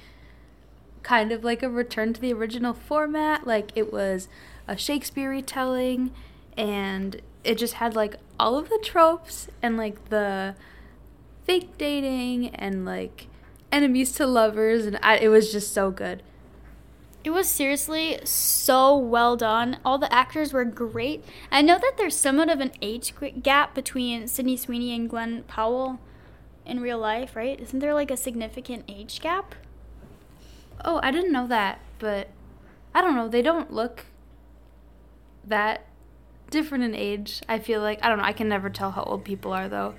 kind 1.02 1.32
of 1.32 1.42
like 1.42 1.62
a 1.62 1.70
return 1.70 2.12
to 2.12 2.20
the 2.20 2.32
original 2.34 2.74
format. 2.74 3.46
Like 3.46 3.72
it 3.74 3.90
was 3.90 4.28
a 4.68 4.76
Shakespeare 4.76 5.30
retelling, 5.30 6.12
and 6.58 7.22
it 7.42 7.56
just 7.56 7.74
had 7.74 7.96
like 7.96 8.16
all 8.38 8.58
of 8.58 8.68
the 8.68 8.80
tropes 8.84 9.48
and 9.62 9.78
like 9.78 10.10
the 10.10 10.54
fake 11.44 11.76
dating 11.78 12.54
and 12.54 12.84
like 12.84 13.28
enemies 13.72 14.12
to 14.12 14.26
lovers, 14.26 14.86
and 14.86 14.98
I, 15.02 15.16
it 15.18 15.28
was 15.28 15.50
just 15.50 15.72
so 15.72 15.90
good. 15.90 16.22
It 17.24 17.30
was 17.30 17.48
seriously 17.48 18.18
so 18.24 18.96
well 18.96 19.36
done. 19.36 19.78
All 19.84 19.96
the 19.96 20.12
actors 20.12 20.52
were 20.52 20.64
great. 20.64 21.24
I 21.50 21.62
know 21.62 21.78
that 21.78 21.94
there's 21.96 22.16
somewhat 22.16 22.50
of 22.50 22.60
an 22.60 22.72
age 22.82 23.14
gap 23.42 23.74
between 23.74 24.26
Sydney 24.26 24.56
Sweeney 24.56 24.94
and 24.94 25.08
Glen 25.08 25.44
Powell 25.44 26.00
in 26.66 26.80
real 26.80 26.98
life, 26.98 27.36
right? 27.36 27.58
Isn't 27.60 27.78
there 27.78 27.94
like 27.94 28.10
a 28.10 28.16
significant 28.16 28.84
age 28.88 29.20
gap? 29.20 29.54
Oh, 30.84 30.98
I 31.02 31.12
didn't 31.12 31.32
know 31.32 31.46
that, 31.46 31.80
but 32.00 32.28
I 32.94 33.00
don't 33.00 33.14
know. 33.14 33.28
They 33.28 33.42
don't 33.42 33.72
look 33.72 34.06
that 35.44 35.86
different 36.50 36.84
in 36.84 36.94
age. 36.94 37.40
I 37.48 37.58
feel 37.58 37.80
like 37.80 38.00
I 38.04 38.08
don't 38.08 38.18
know. 38.18 38.24
I 38.24 38.32
can 38.32 38.48
never 38.48 38.68
tell 38.68 38.90
how 38.90 39.02
old 39.04 39.24
people 39.24 39.52
are 39.52 39.68
though. 39.68 39.94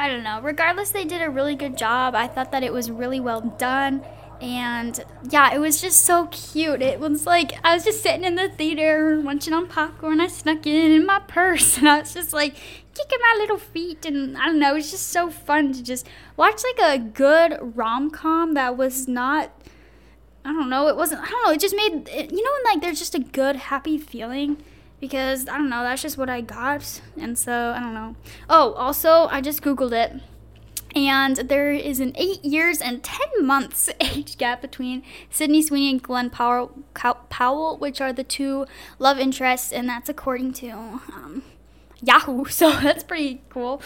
I 0.00 0.08
don't 0.08 0.22
know. 0.22 0.40
Regardless, 0.40 0.92
they 0.92 1.04
did 1.04 1.20
a 1.20 1.28
really 1.28 1.54
good 1.54 1.76
job. 1.76 2.14
I 2.14 2.26
thought 2.26 2.52
that 2.52 2.62
it 2.62 2.72
was 2.72 2.90
really 2.90 3.20
well 3.20 3.42
done. 3.42 4.02
And 4.40 4.98
yeah, 5.28 5.54
it 5.54 5.58
was 5.58 5.78
just 5.78 6.06
so 6.06 6.26
cute. 6.28 6.80
It 6.80 6.98
was 6.98 7.26
like 7.26 7.52
I 7.62 7.74
was 7.74 7.84
just 7.84 8.02
sitting 8.02 8.24
in 8.24 8.34
the 8.34 8.48
theater 8.48 9.20
munching 9.22 9.52
on 9.52 9.66
popcorn. 9.66 10.22
I 10.22 10.28
snuck 10.28 10.66
it 10.66 10.90
in 10.90 11.04
my 11.04 11.18
purse 11.18 11.76
and 11.76 11.86
I 11.86 12.00
was 12.00 12.14
just 12.14 12.32
like 12.32 12.54
kicking 12.94 13.18
my 13.20 13.36
little 13.40 13.58
feet. 13.58 14.06
And 14.06 14.38
I 14.38 14.46
don't 14.46 14.58
know, 14.58 14.70
it 14.70 14.76
was 14.76 14.90
just 14.90 15.08
so 15.08 15.28
fun 15.28 15.74
to 15.74 15.82
just 15.82 16.08
watch 16.34 16.62
like 16.64 16.98
a 16.98 16.98
good 16.98 17.58
rom 17.76 18.10
com 18.10 18.54
that 18.54 18.78
was 18.78 19.06
not, 19.06 19.52
I 20.46 20.54
don't 20.54 20.70
know, 20.70 20.88
it 20.88 20.96
wasn't, 20.96 21.20
I 21.20 21.28
don't 21.28 21.44
know, 21.44 21.52
it 21.52 21.60
just 21.60 21.76
made, 21.76 22.08
it, 22.08 22.30
you 22.30 22.42
know, 22.42 22.50
when 22.52 22.72
like 22.72 22.82
there's 22.82 22.98
just 22.98 23.14
a 23.14 23.20
good, 23.20 23.56
happy 23.56 23.98
feeling 23.98 24.56
because 25.00 25.48
I 25.48 25.56
don't 25.56 25.70
know, 25.70 25.82
that's 25.82 26.02
just 26.02 26.18
what 26.18 26.28
I 26.28 26.40
got. 26.42 27.00
And 27.18 27.38
so 27.38 27.72
I 27.76 27.80
don't 27.80 27.94
know. 27.94 28.16
Oh, 28.48 28.72
also, 28.74 29.26
I 29.30 29.40
just 29.40 29.62
Googled 29.62 29.92
it 29.92 30.20
And 30.94 31.36
there 31.36 31.72
is 31.72 32.00
an 32.00 32.12
eight 32.16 32.44
years 32.44 32.80
and 32.80 33.02
10 33.02 33.46
months 33.46 33.88
age 34.00 34.36
gap 34.38 34.60
between 34.60 35.02
Sydney 35.30 35.62
Sweeney 35.62 35.90
and 35.90 36.02
Glen 36.02 36.30
Powell, 36.30 36.72
Powell 37.28 37.76
which 37.78 38.00
are 38.00 38.12
the 38.12 38.24
two 38.24 38.66
love 38.98 39.18
interests, 39.18 39.72
and 39.72 39.88
that's 39.88 40.08
according 40.08 40.52
to 40.54 40.70
um, 40.70 41.42
Yahoo. 42.02 42.44
So 42.50 42.72
that's 42.72 43.04
pretty 43.04 43.42
cool. 43.48 43.80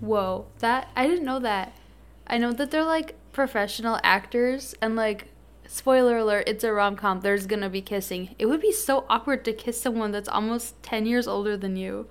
Whoa, 0.00 0.46
that 0.60 0.88
I 0.94 1.06
didn't 1.06 1.24
know 1.24 1.40
that. 1.40 1.76
I 2.26 2.38
know 2.38 2.52
that 2.52 2.70
they're 2.70 2.84
like 2.84 3.14
professional 3.32 3.98
actors, 4.04 4.74
and 4.80 4.94
like, 4.94 5.26
spoiler 5.68 6.18
alert, 6.18 6.48
it's 6.48 6.64
a 6.64 6.72
rom 6.72 6.96
com. 6.96 7.20
There's 7.20 7.46
gonna 7.46 7.70
be 7.70 7.82
kissing. 7.82 8.34
It 8.38 8.46
would 8.46 8.60
be 8.60 8.72
so 8.72 9.04
awkward 9.08 9.44
to 9.44 9.52
kiss 9.52 9.80
someone 9.80 10.10
that's 10.10 10.28
almost 10.28 10.82
10 10.82 11.06
years 11.06 11.28
older 11.28 11.56
than 11.56 11.76
you. 11.76 12.08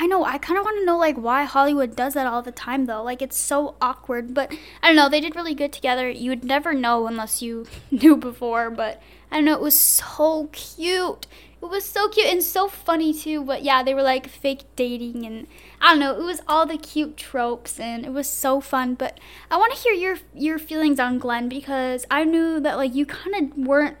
I 0.00 0.06
know. 0.06 0.24
I 0.24 0.38
kind 0.38 0.58
of 0.58 0.64
want 0.64 0.78
to 0.78 0.86
know 0.86 0.96
like 0.96 1.16
why 1.16 1.44
Hollywood 1.44 1.94
does 1.94 2.14
that 2.14 2.26
all 2.26 2.40
the 2.40 2.50
time 2.50 2.86
though. 2.86 3.02
Like 3.02 3.20
it's 3.20 3.36
so 3.36 3.74
awkward, 3.82 4.32
but 4.32 4.50
I 4.82 4.86
don't 4.86 4.96
know. 4.96 5.10
They 5.10 5.20
did 5.20 5.36
really 5.36 5.54
good 5.54 5.74
together. 5.74 6.08
You 6.08 6.30
would 6.30 6.42
never 6.42 6.72
know 6.72 7.06
unless 7.06 7.42
you 7.42 7.66
knew 7.90 8.16
before, 8.16 8.70
but 8.70 9.02
I 9.30 9.36
don't 9.36 9.44
know. 9.44 9.52
It 9.52 9.60
was 9.60 9.78
so 9.78 10.48
cute. 10.52 11.26
It 11.60 11.66
was 11.66 11.84
so 11.84 12.08
cute 12.08 12.28
and 12.28 12.42
so 12.42 12.66
funny 12.66 13.12
too. 13.12 13.44
But 13.44 13.62
yeah, 13.62 13.82
they 13.82 13.92
were 13.92 14.02
like 14.02 14.26
fake 14.26 14.64
dating 14.74 15.26
and 15.26 15.46
I 15.82 15.90
don't 15.90 16.00
know. 16.00 16.18
It 16.18 16.24
was 16.24 16.40
all 16.48 16.64
the 16.64 16.78
cute 16.78 17.18
tropes 17.18 17.78
and 17.78 18.06
it 18.06 18.12
was 18.12 18.26
so 18.26 18.62
fun. 18.62 18.94
But 18.94 19.20
I 19.50 19.58
want 19.58 19.74
to 19.74 19.82
hear 19.82 19.92
your 19.92 20.16
your 20.34 20.58
feelings 20.58 20.98
on 20.98 21.18
Glen 21.18 21.50
because 21.50 22.06
I 22.10 22.24
knew 22.24 22.58
that 22.60 22.78
like 22.78 22.94
you 22.94 23.04
kind 23.04 23.36
of 23.52 23.58
weren't 23.58 23.98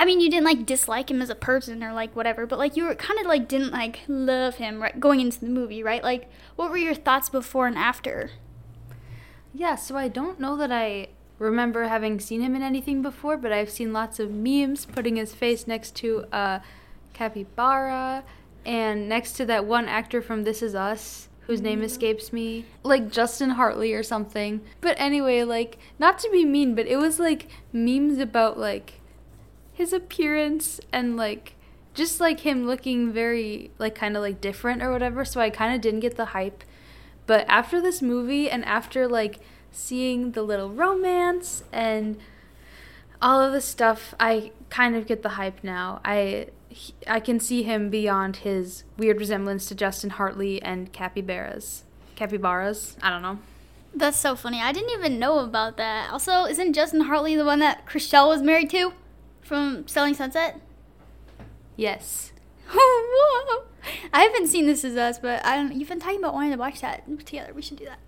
I 0.00 0.06
mean, 0.06 0.22
you 0.22 0.30
didn't 0.30 0.46
like 0.46 0.64
dislike 0.64 1.10
him 1.10 1.20
as 1.20 1.28
a 1.28 1.34
person 1.34 1.84
or 1.84 1.92
like 1.92 2.16
whatever, 2.16 2.46
but 2.46 2.58
like 2.58 2.74
you 2.74 2.84
were 2.84 2.94
kind 2.94 3.20
of 3.20 3.26
like 3.26 3.46
didn't 3.46 3.70
like 3.70 4.00
love 4.08 4.54
him 4.54 4.80
right 4.80 4.98
going 4.98 5.20
into 5.20 5.40
the 5.40 5.50
movie, 5.50 5.82
right? 5.82 6.02
Like, 6.02 6.30
what 6.56 6.70
were 6.70 6.78
your 6.78 6.94
thoughts 6.94 7.28
before 7.28 7.66
and 7.66 7.76
after? 7.76 8.30
Yeah, 9.52 9.74
so 9.74 9.98
I 9.98 10.08
don't 10.08 10.40
know 10.40 10.56
that 10.56 10.72
I 10.72 11.08
remember 11.38 11.88
having 11.88 12.18
seen 12.18 12.40
him 12.40 12.56
in 12.56 12.62
anything 12.62 13.02
before, 13.02 13.36
but 13.36 13.52
I've 13.52 13.68
seen 13.68 13.92
lots 13.92 14.18
of 14.18 14.30
memes 14.30 14.86
putting 14.86 15.16
his 15.16 15.34
face 15.34 15.66
next 15.66 15.94
to 15.96 16.24
a 16.32 16.34
uh, 16.34 16.60
capybara 17.12 18.24
and 18.64 19.06
next 19.06 19.32
to 19.34 19.44
that 19.44 19.66
one 19.66 19.86
actor 19.86 20.22
from 20.22 20.44
This 20.44 20.62
Is 20.62 20.74
Us 20.74 21.28
whose 21.46 21.60
name 21.60 21.82
escapes 21.82 22.32
me, 22.32 22.64
like 22.84 23.10
Justin 23.10 23.50
Hartley 23.50 23.92
or 23.92 24.02
something. 24.02 24.62
But 24.80 24.98
anyway, 24.98 25.42
like 25.42 25.76
not 25.98 26.18
to 26.20 26.30
be 26.30 26.46
mean, 26.46 26.74
but 26.74 26.86
it 26.86 26.96
was 26.96 27.18
like 27.18 27.48
memes 27.70 28.18
about 28.18 28.58
like 28.58 28.99
his 29.80 29.94
appearance 29.94 30.78
and 30.92 31.16
like 31.16 31.54
just 31.94 32.20
like 32.20 32.40
him 32.40 32.66
looking 32.66 33.10
very 33.10 33.70
like 33.78 33.94
kind 33.94 34.14
of 34.14 34.22
like 34.22 34.38
different 34.38 34.82
or 34.82 34.92
whatever 34.92 35.24
so 35.24 35.40
i 35.40 35.48
kind 35.48 35.74
of 35.74 35.80
didn't 35.80 36.00
get 36.00 36.16
the 36.16 36.26
hype. 36.26 36.62
But 37.26 37.46
after 37.48 37.80
this 37.80 38.02
movie 38.02 38.50
and 38.50 38.62
after 38.66 39.08
like 39.08 39.40
seeing 39.72 40.32
the 40.32 40.42
little 40.42 40.68
romance 40.68 41.64
and 41.72 42.18
all 43.22 43.40
of 43.40 43.52
the 43.54 43.60
stuff 43.62 44.14
i 44.20 44.52
kind 44.68 44.94
of 44.94 45.06
get 45.06 45.22
the 45.22 45.30
hype 45.30 45.64
now. 45.64 46.00
I 46.04 46.48
i 47.06 47.18
can 47.18 47.40
see 47.40 47.62
him 47.62 47.88
beyond 47.88 48.36
his 48.48 48.84
weird 48.98 49.18
resemblance 49.18 49.64
to 49.66 49.74
justin 49.74 50.10
hartley 50.10 50.62
and 50.62 50.92
capybaras 50.92 51.84
capybaras. 52.16 52.98
I 53.02 53.08
don't 53.08 53.22
know. 53.22 53.38
That's 53.94 54.18
so 54.18 54.36
funny. 54.36 54.60
I 54.60 54.72
didn't 54.72 54.90
even 54.90 55.18
know 55.18 55.38
about 55.38 55.78
that. 55.78 56.12
Also 56.12 56.44
isn't 56.44 56.74
justin 56.74 57.00
hartley 57.02 57.34
the 57.34 57.46
one 57.46 57.60
that 57.60 57.86
chrishell 57.86 58.28
was 58.28 58.42
married 58.42 58.68
to 58.70 58.92
from 59.50 59.88
Selling 59.88 60.14
Sunset? 60.14 60.60
Yes. 61.74 62.30
Whoa. 62.72 63.64
I 64.12 64.22
haven't 64.22 64.46
seen 64.46 64.66
This 64.66 64.84
Is 64.84 64.96
Us, 64.96 65.18
but 65.18 65.44
I 65.44 65.56
don't. 65.56 65.74
You've 65.74 65.88
been 65.88 65.98
talking 65.98 66.20
about 66.20 66.34
wanting 66.34 66.52
to 66.52 66.56
watch 66.56 66.80
that 66.82 67.02
together. 67.26 67.52
We 67.52 67.60
should 67.60 67.78
do 67.78 67.84
that. 67.86 67.98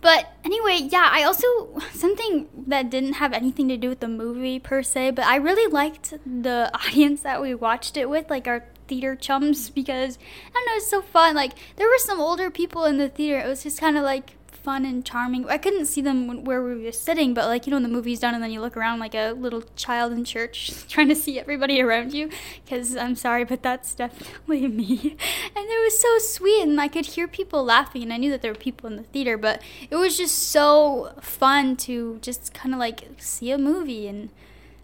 But 0.00 0.28
anyway, 0.44 0.88
yeah, 0.88 1.08
I 1.10 1.24
also 1.24 1.80
something 1.92 2.46
that 2.68 2.88
didn't 2.88 3.14
have 3.14 3.32
anything 3.32 3.66
to 3.66 3.76
do 3.76 3.88
with 3.88 3.98
the 3.98 4.06
movie 4.06 4.60
per 4.60 4.84
se, 4.84 5.10
but 5.10 5.24
I 5.24 5.34
really 5.34 5.68
liked 5.68 6.12
the 6.24 6.70
audience 6.86 7.22
that 7.22 7.42
we 7.42 7.52
watched 7.52 7.96
it 7.96 8.08
with, 8.08 8.30
like 8.30 8.46
our 8.46 8.62
theater 8.86 9.16
chums, 9.16 9.70
because 9.70 10.18
I 10.50 10.52
don't 10.52 10.66
know, 10.66 10.76
it's 10.76 10.86
so 10.86 11.02
fun. 11.02 11.34
Like 11.34 11.54
there 11.74 11.88
were 11.88 11.98
some 11.98 12.20
older 12.20 12.48
people 12.48 12.84
in 12.84 12.98
the 12.98 13.08
theater. 13.08 13.40
It 13.40 13.48
was 13.48 13.64
just 13.64 13.80
kind 13.80 13.98
of 13.98 14.04
like 14.04 14.34
fun 14.66 14.84
and 14.84 15.04
charming. 15.04 15.48
I 15.48 15.58
couldn't 15.58 15.86
see 15.86 16.00
them 16.00 16.42
where 16.42 16.60
we 16.60 16.82
were 16.82 16.90
sitting, 16.90 17.34
but 17.34 17.44
like 17.44 17.66
you 17.66 17.70
know, 17.70 17.76
when 17.76 17.84
the 17.84 17.88
movie's 17.88 18.18
done 18.18 18.34
and 18.34 18.42
then 18.42 18.50
you 18.50 18.60
look 18.60 18.76
around 18.76 18.98
like 18.98 19.14
a 19.14 19.30
little 19.30 19.62
child 19.76 20.12
in 20.12 20.24
church, 20.24 20.72
trying 20.88 21.08
to 21.08 21.14
see 21.14 21.38
everybody 21.38 21.80
around 21.80 22.12
you. 22.12 22.30
Because 22.64 22.96
I'm 22.96 23.14
sorry, 23.14 23.44
but 23.44 23.62
that's 23.62 23.94
definitely 23.94 24.66
me. 24.80 25.16
And 25.54 25.64
it 25.70 25.84
was 25.84 25.96
so 26.00 26.18
sweet, 26.18 26.62
and 26.62 26.80
I 26.80 26.88
could 26.88 27.06
hear 27.06 27.28
people 27.28 27.62
laughing, 27.62 28.02
and 28.02 28.12
I 28.12 28.16
knew 28.16 28.30
that 28.32 28.42
there 28.42 28.50
were 28.50 28.58
people 28.58 28.90
in 28.90 28.96
the 28.96 29.04
theater, 29.04 29.38
but 29.38 29.62
it 29.88 29.94
was 29.94 30.16
just 30.16 30.36
so 30.36 31.12
fun 31.20 31.76
to 31.86 32.18
just 32.20 32.52
kind 32.52 32.74
of 32.74 32.80
like 32.80 33.04
see 33.18 33.52
a 33.52 33.58
movie 33.58 34.08
and. 34.08 34.30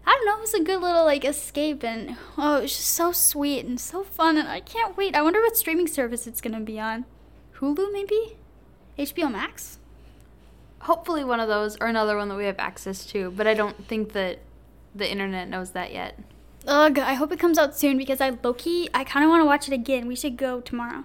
I 0.05 0.11
don't 0.11 0.25
know, 0.25 0.37
it 0.37 0.41
was 0.41 0.53
a 0.53 0.61
good 0.61 0.81
little 0.81 1.05
like 1.05 1.23
escape 1.23 1.81
and 1.81 2.17
oh, 2.37 2.57
it 2.57 2.63
was 2.63 2.75
just 2.75 2.89
so 2.89 3.13
sweet 3.13 3.65
and 3.65 3.79
so 3.79 4.03
fun 4.03 4.37
and 4.37 4.49
I 4.49 4.59
can't 4.59 4.97
wait. 4.97 5.15
I 5.15 5.21
wonder 5.21 5.39
what 5.39 5.55
streaming 5.55 5.87
service 5.87 6.27
it's 6.27 6.41
gonna 6.41 6.59
be 6.59 6.77
on. 6.77 7.05
Hulu 7.59 7.89
maybe? 7.93 8.35
HBO 8.97 9.31
Max? 9.31 9.79
Hopefully, 10.79 11.23
one 11.23 11.39
of 11.39 11.47
those 11.47 11.77
or 11.79 11.87
another 11.87 12.17
one 12.17 12.29
that 12.29 12.35
we 12.35 12.45
have 12.45 12.59
access 12.59 13.05
to, 13.07 13.31
but 13.31 13.47
I 13.47 13.53
don't 13.53 13.87
think 13.87 14.13
that 14.13 14.39
the 14.93 15.09
internet 15.09 15.47
knows 15.47 15.71
that 15.71 15.93
yet. 15.93 16.19
Ugh, 16.67 16.99
I 16.99 17.13
hope 17.15 17.31
it 17.31 17.39
comes 17.39 17.57
out 17.57 17.77
soon 17.77 17.97
because 17.97 18.21
I 18.21 18.37
Loki, 18.41 18.89
I 18.93 19.03
kind 19.03 19.23
of 19.23 19.29
want 19.29 19.41
to 19.41 19.45
watch 19.45 19.67
it 19.67 19.73
again. 19.73 20.07
We 20.07 20.15
should 20.15 20.37
go 20.37 20.61
tomorrow. 20.61 21.03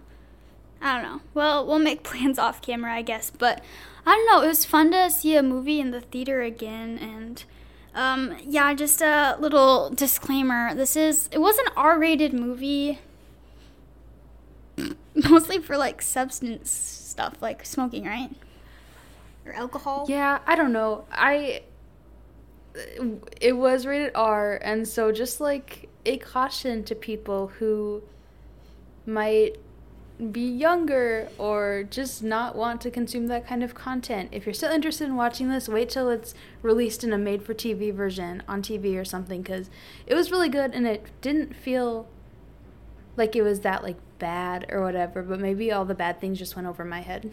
I 0.81 0.95
don't 0.95 1.11
know. 1.11 1.21
Well, 1.35 1.67
we'll 1.67 1.79
make 1.79 2.03
plans 2.05 2.39
off 2.39 2.63
camera, 2.63 2.95
I 2.95 3.03
guess. 3.03 3.31
But 3.31 3.63
I 4.07 4.15
don't 4.15 4.27
know. 4.27 4.45
It 4.45 4.49
was 4.49 4.65
fun 4.65 4.93
to 4.93 5.11
see 5.11 5.37
a 5.37 5.43
movie 5.43 5.81
in 5.81 5.91
the 5.91 6.01
theater 6.01 6.43
again. 6.43 6.99
And 6.99 7.45
um, 7.95 8.37
yeah, 8.45 8.73
just 8.75 9.03
a 9.03 9.37
little 9.41 9.91
disclaimer. 9.91 10.75
This 10.75 10.97
is, 10.97 11.29
it 11.33 11.39
was 11.39 11.59
an 11.59 11.73
R 11.77 11.99
rated 11.99 12.33
movie, 12.33 13.01
mostly 15.15 15.59
for 15.59 15.77
like 15.77 16.01
substance 16.01 17.08
stuff 17.19 17.35
like 17.41 17.67
smoking, 17.67 18.05
right? 18.05 18.31
Or 19.45 19.53
alcohol? 19.53 20.07
Yeah, 20.09 20.39
I 20.47 20.55
don't 20.55 20.73
know. 20.73 21.05
I 21.11 21.63
it 23.41 23.57
was 23.57 23.87
rated 23.87 24.13
R 24.15 24.61
and 24.63 24.87
so 24.87 25.11
just 25.11 25.41
like 25.41 25.89
a 26.07 26.17
caution 26.19 26.85
to 26.85 26.95
people 26.95 27.49
who 27.59 28.05
might 29.05 29.57
be 30.31 30.49
younger 30.49 31.29
or 31.39 31.85
just 31.91 32.23
not 32.23 32.55
want 32.55 32.81
to 32.83 32.91
consume 32.91 33.27
that 33.27 33.49
kind 33.49 33.65
of 33.65 33.75
content. 33.75 34.29
If 34.31 34.47
you're 34.47 34.55
still 34.55 34.71
interested 34.71 35.07
in 35.07 35.17
watching 35.17 35.49
this, 35.49 35.69
wait 35.69 35.89
till 35.89 36.09
it's 36.09 36.35
released 36.63 37.03
in 37.03 37.13
a 37.13 37.19
made 37.19 37.43
for 37.43 37.53
TV 37.53 37.93
version 37.93 38.45
on 38.47 38.63
TV 38.63 38.97
or 38.97 39.05
something 39.05 39.43
cuz 39.43 39.71
it 40.07 40.15
was 40.15 40.31
really 40.31 40.49
good 40.49 40.73
and 40.73 40.87
it 40.87 41.11
didn't 41.21 41.57
feel 41.57 42.07
like 43.19 43.37
it 43.37 43.43
was 43.43 43.61
that 43.61 43.83
like 43.83 43.97
bad 44.19 44.67
or 44.71 44.83
whatever, 44.83 45.23
but 45.23 45.41
maybe 45.41 45.71
all 45.71 45.85
the 45.85 45.95
bad 45.95 46.21
things 46.21 46.39
just 46.39 46.57
went 46.57 46.67
over 46.67 46.85
my 46.85 47.01
head. 47.01 47.31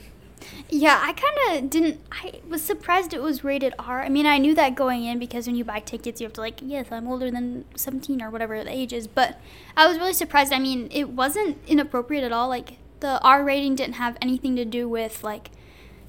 Yeah, 0.69 0.99
I 1.01 1.13
kind 1.13 1.63
of 1.63 1.69
didn't. 1.69 2.01
I 2.11 2.41
was 2.47 2.61
surprised 2.61 3.13
it 3.13 3.21
was 3.21 3.43
rated 3.43 3.73
R. 3.79 4.01
I 4.01 4.09
mean, 4.09 4.25
I 4.25 4.37
knew 4.37 4.53
that 4.55 4.75
going 4.75 5.05
in 5.05 5.17
because 5.17 5.47
when 5.47 5.55
you 5.55 5.63
buy 5.63 5.79
tickets, 5.79 6.19
you 6.19 6.25
have 6.25 6.33
to, 6.33 6.41
like, 6.41 6.59
yes, 6.61 6.87
I'm 6.91 7.07
older 7.07 7.31
than 7.31 7.65
17 7.75 8.21
or 8.21 8.29
whatever 8.29 8.61
the 8.63 8.69
age 8.69 8.91
is. 8.91 9.07
But 9.07 9.39
I 9.77 9.87
was 9.87 9.97
really 9.97 10.13
surprised. 10.13 10.51
I 10.51 10.59
mean, 10.59 10.89
it 10.91 11.09
wasn't 11.09 11.57
inappropriate 11.67 12.23
at 12.23 12.31
all. 12.31 12.49
Like, 12.49 12.77
the 12.99 13.19
R 13.21 13.43
rating 13.43 13.75
didn't 13.75 13.93
have 13.93 14.17
anything 14.21 14.55
to 14.57 14.65
do 14.65 14.89
with, 14.89 15.23
like, 15.23 15.51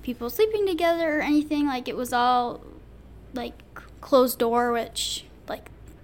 people 0.03 0.29
sleeping 0.29 0.67
together 0.67 1.19
or 1.19 1.23
anything. 1.23 1.67
Like, 1.67 1.87
it 1.89 1.97
was 1.97 2.13
all, 2.13 2.63
like, 3.33 3.63
closed 4.01 4.41
door, 4.41 4.73
which, 4.73 5.25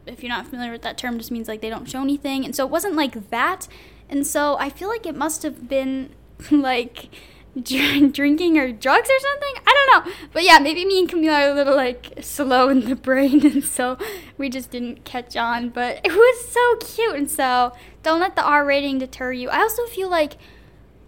if 0.06 0.23
you're 0.23 0.30
not 0.30 0.47
familiar 0.47 0.73
with 0.73 0.82
that 0.82 0.99
term, 0.99 1.18
just 1.18 1.30
means, 1.30 1.49
like, 1.49 1.61
they 1.61 1.71
don't 1.71 1.88
show 1.88 2.00
anything. 2.00 2.44
And 2.44 2.54
so 2.54 2.64
it 2.64 2.71
wasn't 2.71 2.94
like 2.94 3.30
that. 3.30 3.68
And 4.09 4.26
so 4.26 4.56
I 4.59 4.68
feel 4.68 4.88
like 4.88 5.06
it 5.06 5.16
must 5.16 5.42
have 5.42 5.68
been 5.68 6.11
like 6.50 7.09
drinking 7.61 8.59
or 8.59 8.73
drugs 8.73 9.09
or 9.09 9.18
something. 9.18 9.62
I 9.66 9.87
don't 9.94 10.06
know. 10.06 10.12
But 10.32 10.44
yeah, 10.44 10.59
maybe 10.59 10.85
me 10.85 11.00
and 11.00 11.09
Camila 11.09 11.49
are 11.49 11.50
a 11.50 11.54
little 11.54 11.76
like 11.76 12.14
slow 12.21 12.68
in 12.68 12.80
the 12.80 12.97
brain, 13.09 13.44
and 13.44 13.64
so 13.64 13.99
we 14.38 14.49
just 14.49 14.71
didn't 14.71 15.04
catch 15.04 15.37
on. 15.37 15.71
But 15.71 16.00
it 16.04 16.12
was 16.12 16.49
so 16.49 16.76
cute, 16.94 17.16
and 17.16 17.30
so 17.30 17.73
don't 18.02 18.21
let 18.21 18.37
the 18.37 18.44
R 18.44 18.64
rating 18.64 18.99
deter 18.99 19.32
you. 19.32 19.50
I 19.50 19.59
also 19.59 19.87
feel 19.87 20.09
like 20.09 20.35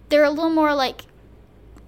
they're 0.08 0.24
a 0.24 0.30
little 0.30 0.50
more 0.50 0.74
like. 0.74 1.02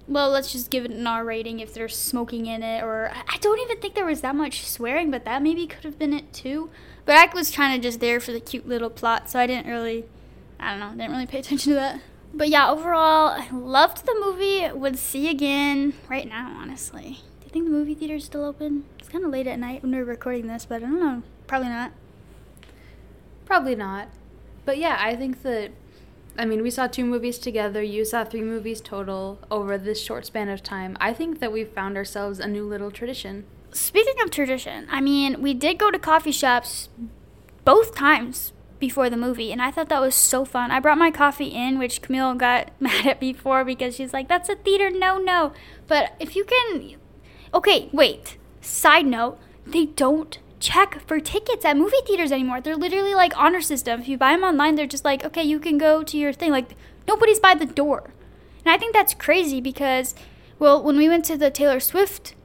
Well, 0.07 0.29
let's 0.29 0.51
just 0.51 0.69
give 0.69 0.85
it 0.85 0.91
an 0.91 1.05
R 1.05 1.25
rating 1.25 1.59
if 1.59 1.73
there's 1.73 1.95
smoking 1.95 2.45
in 2.45 2.63
it, 2.63 2.81
or 2.83 3.11
I 3.27 3.37
don't 3.39 3.59
even 3.59 3.79
think 3.79 3.95
there 3.95 4.05
was 4.05 4.21
that 4.21 4.35
much 4.35 4.65
swearing, 4.65 5.11
but 5.11 5.25
that 5.25 5.41
maybe 5.41 5.67
could 5.67 5.83
have 5.83 5.99
been 5.99 6.13
it 6.13 6.31
too. 6.31 6.69
But 7.05 7.15
I 7.15 7.33
was 7.33 7.51
kind 7.51 7.75
of 7.75 7.81
just 7.81 7.99
there 7.99 8.19
for 8.19 8.31
the 8.31 8.39
cute 8.39 8.67
little 8.67 8.89
plot, 8.89 9.29
so 9.29 9.39
I 9.39 9.47
didn't 9.47 9.67
really 9.67 10.05
I 10.59 10.71
don't 10.71 10.79
know, 10.79 10.89
didn't 10.91 11.11
really 11.11 11.27
pay 11.27 11.39
attention 11.39 11.73
to 11.73 11.75
that. 11.75 12.01
But 12.33 12.49
yeah, 12.49 12.69
overall, 12.69 13.29
I 13.29 13.47
loved 13.51 14.05
the 14.05 14.15
movie. 14.19 14.67
Would 14.71 14.97
see 14.97 15.29
again 15.29 15.93
right 16.09 16.27
now, 16.27 16.55
honestly. 16.59 17.21
Do 17.39 17.45
you 17.45 17.51
think 17.51 17.65
the 17.65 17.71
movie 17.71 17.95
theater's 17.95 18.25
still 18.25 18.43
open? 18.43 18.85
It's 18.99 19.09
kind 19.09 19.23
of 19.23 19.31
late 19.31 19.47
at 19.47 19.59
night 19.59 19.81
when 19.81 19.91
we're 19.91 20.03
recording 20.03 20.47
this, 20.47 20.65
but 20.65 20.77
I 20.77 20.79
don't 20.79 20.99
know. 20.99 21.23
Probably 21.47 21.69
not. 21.69 21.91
Probably 23.45 23.75
not. 23.75 24.09
But 24.65 24.77
yeah, 24.77 24.97
I 24.99 25.15
think 25.15 25.43
that 25.43 25.71
I 26.37 26.45
mean, 26.45 26.61
we 26.61 26.69
saw 26.69 26.87
two 26.87 27.05
movies 27.05 27.39
together. 27.39 27.81
You 27.81 28.05
saw 28.05 28.23
three 28.23 28.41
movies 28.41 28.79
total 28.79 29.39
over 29.49 29.77
this 29.77 30.01
short 30.01 30.27
span 30.27 30.49
of 30.49 30.61
time. 30.61 30.95
I 30.99 31.13
think 31.13 31.39
that 31.39 31.51
we've 31.51 31.69
found 31.69 31.97
ourselves 31.97 32.39
a 32.39 32.47
new 32.47 32.63
little 32.67 32.91
tradition. 32.91 33.45
Speaking 33.71 34.21
of 34.23 34.29
tradition, 34.29 34.87
I 34.89 35.01
mean, 35.01 35.41
we 35.41 35.53
did 35.53 35.79
go 35.79 35.89
to 35.89 35.99
coffee 35.99 36.31
shops 36.31 36.89
both 37.65 37.95
times 37.95 38.53
before 38.79 39.09
the 39.09 39.17
movie, 39.17 39.51
and 39.51 39.61
I 39.61 39.71
thought 39.71 39.89
that 39.89 40.01
was 40.01 40.15
so 40.15 40.45
fun. 40.45 40.69
I 40.69 40.79
brought 40.79 40.97
my 40.97 41.11
coffee 41.11 41.47
in, 41.47 41.79
which 41.79 42.01
Camille 42.01 42.35
got 42.35 42.71
mad 42.79 43.07
at 43.07 43.19
before 43.19 43.65
because 43.65 43.95
she's 43.95 44.13
like, 44.13 44.27
"That's 44.27 44.49
a 44.49 44.55
theater 44.55 44.89
no 44.89 45.17
no." 45.17 45.53
But 45.87 46.15
if 46.19 46.35
you 46.35 46.45
can, 46.45 46.95
okay, 47.53 47.89
wait. 47.91 48.37
Side 48.61 49.05
note: 49.05 49.39
they 49.65 49.85
don't 49.85 50.37
check 50.59 51.01
for 51.07 51.19
tickets 51.19 51.65
at 51.65 51.77
movie 51.77 51.97
theaters 52.05 52.31
anymore. 52.31 52.61
They're 52.61 52.75
literally 52.75 53.13
like 53.13 53.37
honor 53.37 53.61
system. 53.61 54.01
If 54.01 54.07
you 54.07 54.17
buy 54.17 54.33
them 54.33 54.43
online, 54.43 54.75
they're 54.75 54.87
just 54.87 55.05
like, 55.05 55.23
okay, 55.23 55.43
you 55.43 55.59
can 55.59 55.77
go 55.77 56.03
to 56.03 56.17
your 56.17 56.33
thing. 56.33 56.51
Like 56.51 56.75
nobody's 57.07 57.39
by 57.39 57.55
the 57.55 57.65
door, 57.65 58.11
and 58.65 58.73
I 58.73 58.77
think 58.77 58.93
that's 58.93 59.13
crazy 59.13 59.61
because, 59.61 60.15
well, 60.59 60.81
when 60.81 60.97
we 60.97 61.07
went 61.07 61.25
to 61.25 61.37
the 61.37 61.51
Taylor 61.51 61.79
Swift 61.79 62.35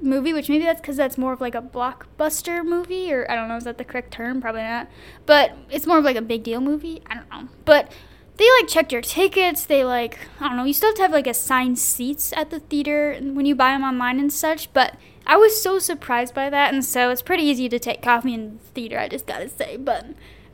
movie, 0.00 0.32
which 0.32 0.48
maybe 0.48 0.64
that's 0.64 0.80
because 0.80 0.96
that's 0.96 1.16
more 1.16 1.32
of 1.32 1.40
like 1.40 1.54
a 1.54 1.62
blockbuster 1.62 2.64
movie, 2.64 3.12
or 3.12 3.30
I 3.30 3.34
don't 3.34 3.48
know, 3.48 3.56
is 3.56 3.64
that 3.64 3.78
the 3.78 3.84
correct 3.84 4.12
term? 4.12 4.40
Probably 4.40 4.62
not. 4.62 4.88
But 5.24 5.56
it's 5.70 5.86
more 5.86 5.98
of 5.98 6.04
like 6.04 6.16
a 6.16 6.22
big 6.22 6.42
deal 6.42 6.60
movie. 6.60 7.02
I 7.06 7.14
don't 7.14 7.30
know. 7.30 7.48
But 7.64 7.90
they 8.36 8.44
like 8.60 8.68
checked 8.68 8.92
your 8.92 9.00
tickets. 9.00 9.64
They 9.64 9.84
like, 9.84 10.18
I 10.40 10.48
don't 10.48 10.56
know, 10.56 10.64
you 10.64 10.74
still 10.74 10.90
have 10.90 10.96
to 10.96 11.02
have 11.02 11.12
like 11.12 11.26
assigned 11.26 11.78
seats 11.78 12.32
at 12.36 12.50
the 12.50 12.60
theater 12.60 13.18
when 13.20 13.46
you 13.46 13.54
buy 13.54 13.70
them 13.70 13.82
online 13.82 14.20
and 14.20 14.32
such. 14.32 14.72
But 14.72 14.96
I 15.26 15.36
was 15.36 15.60
so 15.60 15.78
surprised 15.78 16.34
by 16.34 16.50
that, 16.50 16.72
and 16.72 16.84
so 16.84 17.10
it's 17.10 17.22
pretty 17.22 17.42
easy 17.42 17.68
to 17.68 17.78
take 17.78 18.00
coffee 18.00 18.34
in 18.34 18.58
the 18.58 18.64
theater, 18.72 18.98
I 18.98 19.08
just 19.08 19.26
gotta 19.26 19.48
say. 19.48 19.76
But 19.76 20.06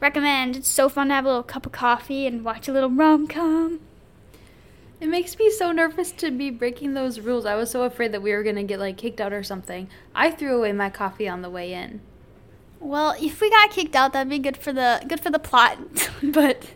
recommend. 0.02 0.56
It's 0.56 0.68
so 0.68 0.88
fun 0.88 1.08
to 1.08 1.14
have 1.14 1.24
a 1.24 1.28
little 1.28 1.42
cup 1.42 1.64
of 1.64 1.72
coffee 1.72 2.26
and 2.26 2.44
watch 2.44 2.68
a 2.68 2.72
little 2.72 2.90
rom 2.90 3.26
com. 3.26 3.80
It 5.00 5.08
makes 5.08 5.38
me 5.38 5.50
so 5.50 5.72
nervous 5.72 6.12
to 6.12 6.30
be 6.30 6.50
breaking 6.50 6.94
those 6.94 7.20
rules. 7.20 7.46
I 7.46 7.54
was 7.54 7.70
so 7.70 7.82
afraid 7.84 8.12
that 8.12 8.22
we 8.22 8.32
were 8.32 8.42
gonna 8.42 8.64
get 8.64 8.80
like 8.80 8.98
kicked 8.98 9.20
out 9.20 9.32
or 9.32 9.42
something. 9.42 9.88
I 10.14 10.30
threw 10.30 10.56
away 10.56 10.72
my 10.72 10.90
coffee 10.90 11.28
on 11.28 11.42
the 11.42 11.50
way 11.50 11.72
in. 11.72 12.00
Well, 12.78 13.14
if 13.20 13.40
we 13.40 13.48
got 13.50 13.70
kicked 13.70 13.94
out, 13.94 14.12
that'd 14.12 14.28
be 14.28 14.38
good 14.38 14.56
for 14.56 14.72
the 14.72 15.04
good 15.06 15.20
for 15.20 15.30
the 15.30 15.38
plot. 15.38 15.78
but 16.22 16.70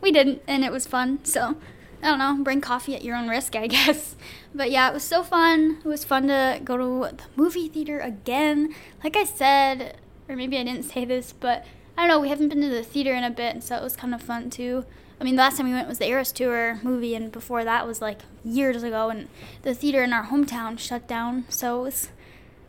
we 0.00 0.10
didn't, 0.10 0.42
and 0.48 0.64
it 0.64 0.72
was 0.72 0.86
fun. 0.86 1.24
So 1.24 1.56
I 2.02 2.08
don't 2.08 2.18
know, 2.18 2.42
bring 2.42 2.60
coffee 2.60 2.96
at 2.96 3.04
your 3.04 3.16
own 3.16 3.28
risk, 3.28 3.54
I 3.54 3.66
guess. 3.68 4.16
But 4.54 4.70
yeah, 4.70 4.90
it 4.90 4.94
was 4.94 5.04
so 5.04 5.22
fun. 5.22 5.78
It 5.84 5.88
was 5.88 6.04
fun 6.04 6.26
to 6.28 6.60
go 6.64 6.76
to 6.76 7.16
the 7.16 7.22
movie 7.36 7.68
theater 7.68 8.00
again. 8.00 8.74
Like 9.04 9.16
I 9.16 9.24
said, 9.24 9.98
or 10.28 10.36
maybe 10.36 10.58
I 10.58 10.64
didn't 10.64 10.82
say 10.92 11.04
this, 11.04 11.32
but 11.32 11.64
I 11.96 12.02
don't 12.02 12.08
know, 12.08 12.20
we 12.20 12.28
haven't 12.28 12.48
been 12.48 12.60
to 12.62 12.68
the 12.68 12.82
theater 12.82 13.14
in 13.14 13.22
a 13.22 13.30
bit, 13.30 13.62
so 13.62 13.76
it 13.76 13.82
was 13.82 13.96
kind 13.96 14.14
of 14.14 14.22
fun 14.22 14.50
too. 14.50 14.84
I 15.20 15.24
mean, 15.24 15.36
the 15.36 15.42
last 15.42 15.56
time 15.58 15.66
we 15.66 15.72
went 15.72 15.88
was 15.88 15.98
the 15.98 16.08
Eras 16.08 16.32
Tour 16.32 16.80
movie, 16.82 17.14
and 17.14 17.30
before 17.30 17.62
that 17.62 17.86
was 17.86 18.00
like 18.00 18.20
years 18.44 18.82
ago, 18.82 19.08
and 19.08 19.28
the 19.62 19.72
theater 19.72 20.02
in 20.02 20.12
our 20.12 20.24
hometown 20.24 20.78
shut 20.78 21.06
down. 21.06 21.44
So 21.48 21.80
it 21.80 21.82
was, 21.84 22.08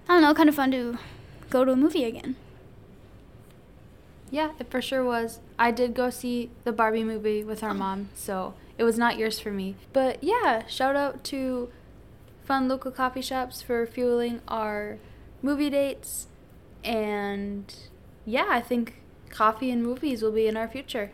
I 0.07 0.13
don't 0.13 0.21
know, 0.21 0.33
kind 0.35 0.49
of 0.49 0.55
fun 0.55 0.69
to 0.71 0.99
go 1.49 1.65
to 1.65 1.71
a 1.71 1.75
movie 1.75 2.03
again. 2.03 2.35
Yeah, 4.29 4.51
it 4.59 4.69
for 4.69 4.81
sure 4.81 5.03
was. 5.03 5.39
I 5.57 5.71
did 5.71 5.95
go 5.95 6.11
see 6.11 6.51
the 6.63 6.71
Barbie 6.71 7.03
movie 7.03 7.43
with 7.43 7.63
our 7.63 7.73
mom, 7.73 8.09
so 8.13 8.53
it 8.77 8.83
was 8.83 8.97
not 8.97 9.17
yours 9.17 9.39
for 9.39 9.51
me. 9.51 9.75
But 9.91 10.23
yeah, 10.23 10.65
shout 10.67 10.95
out 10.95 11.23
to 11.25 11.69
fun 12.43 12.67
local 12.67 12.91
coffee 12.91 13.21
shops 13.21 13.61
for 13.61 13.85
fueling 13.85 14.41
our 14.47 14.97
movie 15.41 15.69
dates. 15.69 16.27
And 16.83 17.73
yeah, 18.25 18.47
I 18.49 18.61
think 18.61 19.01
coffee 19.29 19.71
and 19.71 19.83
movies 19.83 20.21
will 20.21 20.31
be 20.31 20.47
in 20.47 20.57
our 20.57 20.67
future. 20.67 21.11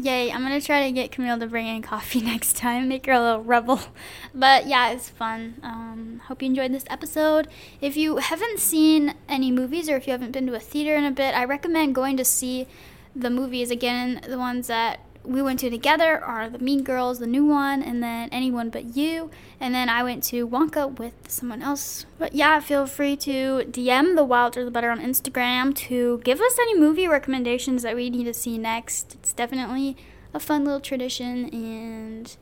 Yay, 0.00 0.30
I'm 0.30 0.42
gonna 0.42 0.60
try 0.60 0.86
to 0.86 0.92
get 0.92 1.10
Camille 1.10 1.40
to 1.40 1.46
bring 1.48 1.66
in 1.66 1.82
coffee 1.82 2.20
next 2.32 2.56
time, 2.56 2.88
make 2.88 3.06
her 3.06 3.12
a 3.12 3.20
little 3.20 3.42
rebel. 3.42 3.80
But 4.34 4.68
yeah, 4.68 4.90
it's 4.90 5.08
fun. 5.08 5.56
Um, 5.62 6.22
hope 6.26 6.40
you 6.40 6.46
enjoyed 6.46 6.72
this 6.72 6.84
episode. 6.88 7.48
If 7.80 7.96
you 7.96 8.18
haven't 8.18 8.60
seen 8.60 9.14
any 9.28 9.50
movies 9.50 9.88
or 9.88 9.96
if 9.96 10.06
you 10.06 10.12
haven't 10.12 10.30
been 10.30 10.46
to 10.46 10.54
a 10.54 10.60
theater 10.60 10.94
in 10.94 11.04
a 11.04 11.10
bit, 11.10 11.34
I 11.34 11.44
recommend 11.44 11.96
going 11.96 12.16
to 12.16 12.24
see 12.24 12.68
the 13.16 13.30
movies 13.30 13.72
again, 13.72 14.20
the 14.28 14.38
ones 14.38 14.68
that 14.68 15.00
we 15.24 15.42
went 15.42 15.60
to 15.60 15.70
together 15.70 16.22
are 16.24 16.48
the 16.48 16.58
Mean 16.58 16.82
Girls, 16.82 17.18
the 17.18 17.26
new 17.26 17.44
one, 17.44 17.82
and 17.82 18.02
then 18.02 18.28
Anyone 18.30 18.70
But 18.70 18.96
You. 18.96 19.30
And 19.60 19.74
then 19.74 19.88
I 19.88 20.02
went 20.02 20.22
to 20.24 20.48
Wonka 20.48 20.98
with 20.98 21.14
someone 21.28 21.62
else. 21.62 22.06
But 22.18 22.34
yeah, 22.34 22.60
feel 22.60 22.86
free 22.86 23.16
to 23.16 23.64
DM 23.70 24.16
the 24.16 24.24
Wilder 24.24 24.64
the 24.64 24.70
Better 24.70 24.90
on 24.90 25.00
Instagram 25.00 25.74
to 25.76 26.20
give 26.24 26.40
us 26.40 26.58
any 26.58 26.78
movie 26.78 27.06
recommendations 27.06 27.82
that 27.82 27.94
we 27.94 28.10
need 28.10 28.24
to 28.24 28.34
see 28.34 28.58
next. 28.58 29.14
It's 29.14 29.32
definitely 29.32 29.96
a 30.32 30.40
fun 30.40 30.64
little 30.64 30.80
tradition. 30.80 31.48
And 31.52 32.36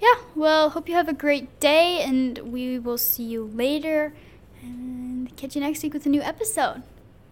yeah, 0.00 0.14
well, 0.34 0.70
hope 0.70 0.88
you 0.88 0.94
have 0.94 1.08
a 1.08 1.14
great 1.14 1.60
day, 1.60 2.02
and 2.02 2.38
we 2.38 2.78
will 2.78 2.98
see 2.98 3.24
you 3.24 3.44
later. 3.54 4.14
And 4.62 5.36
catch 5.36 5.54
you 5.54 5.60
next 5.60 5.82
week 5.82 5.94
with 5.94 6.06
a 6.06 6.08
new 6.08 6.22
episode. 6.22 6.82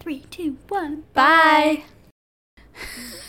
Three, 0.01 0.21
two, 0.31 0.59
one, 0.69 1.05
bye. 1.15 1.85
bye. 2.67 2.73